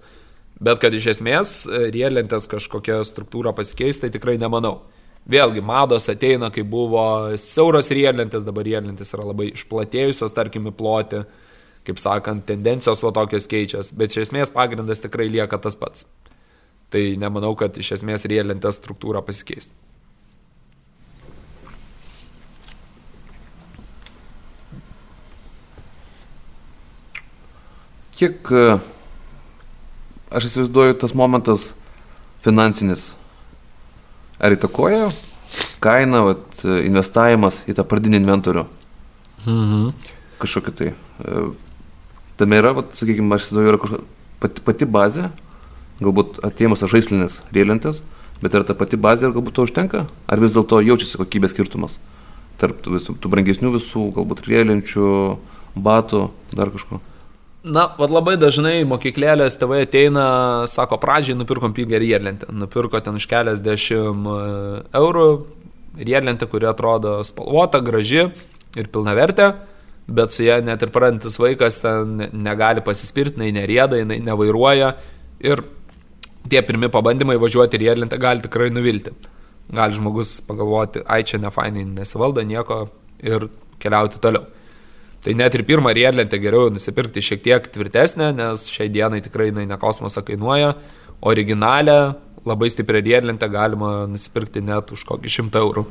[0.55, 4.79] Bet kad iš esmės e, rėlintės kažkokia struktūra pasikeis, tai tikrai nemanau.
[5.29, 11.21] Vėlgi, mados ateina, kai buvo siauros rėlintės, dabar rėlintės yra labai išplatėjusios, tarkim, ploti.
[11.25, 11.44] Uh,
[11.85, 16.07] kaip sakant, tendencijos va tokios keičias, bet iš esmės pagrindas tikrai lieka tas pats.
[16.93, 19.71] Tai nemanau, kad iš esmės rielintės struktūra pasikeis.
[28.15, 28.77] Kiek, e,
[30.31, 31.73] aš įsivaizduoju, tas momentas
[32.45, 33.09] finansinis,
[34.39, 35.09] ar įtakoja
[35.83, 38.65] kaina, vat, investavimas į tą pradinį inventorių?
[39.45, 39.89] Mhm.
[40.41, 41.43] Kažkokį tai e,
[42.39, 44.11] tame yra, vat, sakykime, aš įsivaizduoju, yra kažkokia
[44.43, 45.29] pati, pati bazė,
[46.03, 48.01] galbūt atėmus žaislinės rėlintės,
[48.41, 51.99] bet ar ta pati bazė ir galbūt to užtenka, ar vis dėlto jaučiasi kokybės skirtumas
[52.61, 55.09] tarp visų, tų brangesnių visų, galbūt rėlinčių,
[55.75, 57.01] batų, dar kažko.
[57.65, 60.25] Na, vad labai dažnai mokyklėlės tėvai ateina,
[60.69, 62.51] sako, pradžiai nupirkom pigą riedlentę.
[62.53, 64.35] Nupirko ten už keliasdešimt e,
[64.99, 65.29] eurų
[65.97, 68.27] riedlentę, kuri atrodo spalvota, graži
[68.77, 69.55] ir pilnavertė
[70.07, 74.93] bet su ja net ir pradantis vaikas ten negali pasispirti, jinai nerieda, jinai nevairuoja
[75.43, 75.63] ir
[76.49, 79.13] tie pirmi pabandymai važiuoti riedlintę gali tikrai nuvilti.
[79.73, 82.83] Gali žmogus pagalvoti, ai čia ne fainai, nesivaldo nieko
[83.25, 83.47] ir
[83.81, 84.45] keliauti toliau.
[85.25, 89.65] Tai net ir pirmą riedlentę geriau nusipirkti šiek tiek tvirtesnę, nes šiai dienai tikrai jinai
[89.65, 90.75] ne kosmosą kainuoja.
[91.25, 92.13] Originalę,
[92.45, 95.87] labai stiprią riedlentę galima nusipirkti net už kokį šimtą eurų.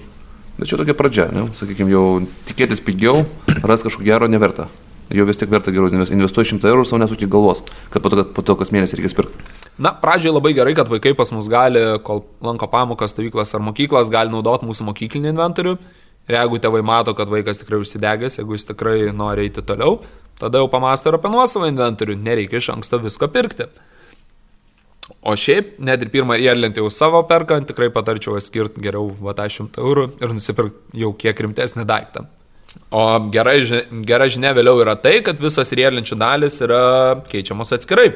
[0.54, 1.48] Bet čia tokia pradžia, ne?
[1.50, 2.06] sakykime, jau
[2.46, 3.24] tikėtis pigiau,
[3.66, 4.68] ras kažko gero neverta.
[5.12, 7.60] Jau vis tiek verta geriau investuoti 100 eurų, savo nesukti galvos,
[7.92, 9.42] kad po to, kad po to kas mėnesį reikės pirkti.
[9.76, 14.12] Na, pradžioje labai gerai, kad vaikai pas mus gali, kol lanko pamokas, stovyklas ar mokyklas,
[14.12, 15.74] gali naudoti mūsų mokyklinį inventorių.
[16.30, 19.98] Ir jeigu tėvai mato, kad vaikas tikrai užsidegęs, jeigu jis tikrai nori eiti toliau,
[20.40, 23.68] tada jau pamasto ir apie nuosavą inventorių, nereikia iš anksto visko pirkti.
[25.20, 29.44] O šiaip, net ir pirmą riedlentę jau savo perkant, tikrai patarčiau skirti geriau va tą
[29.52, 32.24] 100 eurų ir nusipirkti jau kiek rimtesnį daiktą.
[32.94, 33.02] O
[33.34, 33.52] gera,
[34.08, 36.80] gera žinia vėliau yra tai, kad visos riedlenčių dalis yra
[37.30, 38.08] keičiamos atskirai.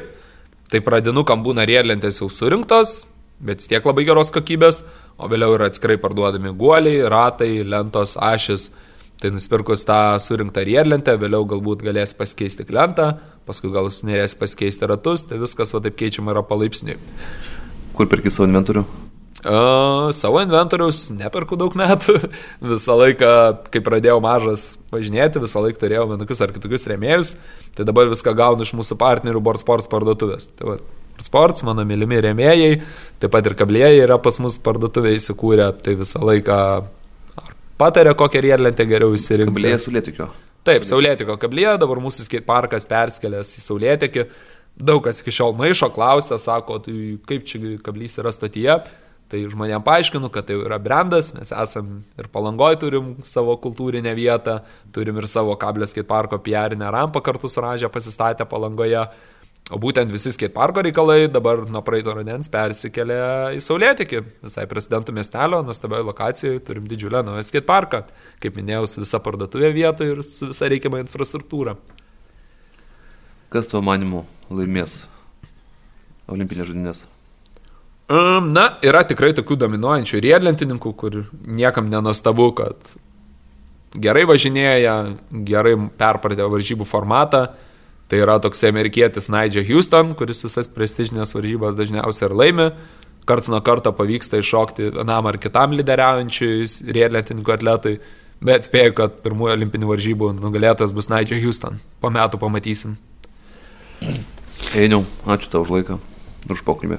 [0.69, 3.03] Tai pradinukam būna riedlentės jau surinktos,
[3.39, 4.83] bet tiek labai geros kokybės,
[5.17, 8.69] o vėliau yra atskirai parduodami guoliai, ratai, lentos, ašis.
[9.19, 13.17] Tai nusipirkus tą surinktą riedlentę, vėliau galbūt galės pasikeisti lentą,
[13.49, 16.99] paskui gal sunerės pasikeisti ratus, tai viskas va taip keičiama yra palaipsniui.
[17.97, 18.85] Kur perki savo inventorių?
[19.39, 22.17] Uh, savo inventorius neperku daug metų.
[22.73, 23.29] visą laiką,
[23.71, 27.33] kai pradėjau mažas važinėti, visą laiką turėjau vienokius ar kitokius rėmėjus.
[27.77, 30.51] Tai dabar viską gaunu iš mūsų partnerių Board Sports parduotuvės.
[30.59, 30.77] Tai va,
[31.23, 32.69] Sports, mano mylimi rėmėjai,
[33.19, 35.71] taip pat ir kablėjai yra pas mus parduotuvė įsikūrę.
[35.83, 36.59] Tai visą laiką
[37.79, 39.55] patarė, kokią riedlentę geriau įsirinkti.
[39.55, 40.29] Kablėje su lėtikio.
[40.67, 44.25] Taip, Saulėtikio kablė, dabar mūsų skate parkas perskėlęs į Saulėtikį.
[44.79, 46.95] Daug kas iki šiol maišo, klausia, sako, tai
[47.27, 48.75] kaip čia kablys yra stotyje.
[49.29, 54.55] Tai žmonėm paaiškinu, kad tai yra brandas, mes esam ir palangoj turim savo kultūrinę vietą,
[54.95, 59.03] turim ir savo kablės skate parko piarinę rampą kartu su Ražė pasistatę palangoje.
[59.69, 63.19] O būtent visi skateparko reikalai dabar nuo praeito rudens persikėlė
[63.53, 68.01] į Saulėtikį, visai prezidentų miestelio, nuostabioje lokacijoje turim didžiulę naują skateparką,
[68.41, 71.77] kaip minėjau, su visa parduotuvė vietoje ir su visa reikiama infrastruktūra.
[73.53, 75.03] Kas tuo manimu laimės
[76.29, 77.05] olimpinės žudinės?
[78.09, 82.97] Na, yra tikrai tokių dominuojančių riedlentininkų, kur niekam nenostabu, kad
[83.93, 84.95] gerai važinėja,
[85.45, 87.51] gerai perpratė varžybų formatą
[88.09, 92.65] Tai yra toks amerikietis Nigel Houston, kuris visas prestižinės varžybas dažniausiai ir laimi.
[93.29, 96.65] Karts nuo karto pavyksta iššokti vienam ar kitam lyderiaujančiui
[96.97, 97.99] riedletininkų atletui,
[98.41, 101.77] bet spėju, kad pirmųjų olimpinių varžybų nugalėtas bus Nigel Houston.
[102.01, 102.97] Po metų pamatysim.
[104.73, 106.01] Einiau, ačiū tau už laiką
[106.49, 106.97] už pokalbį.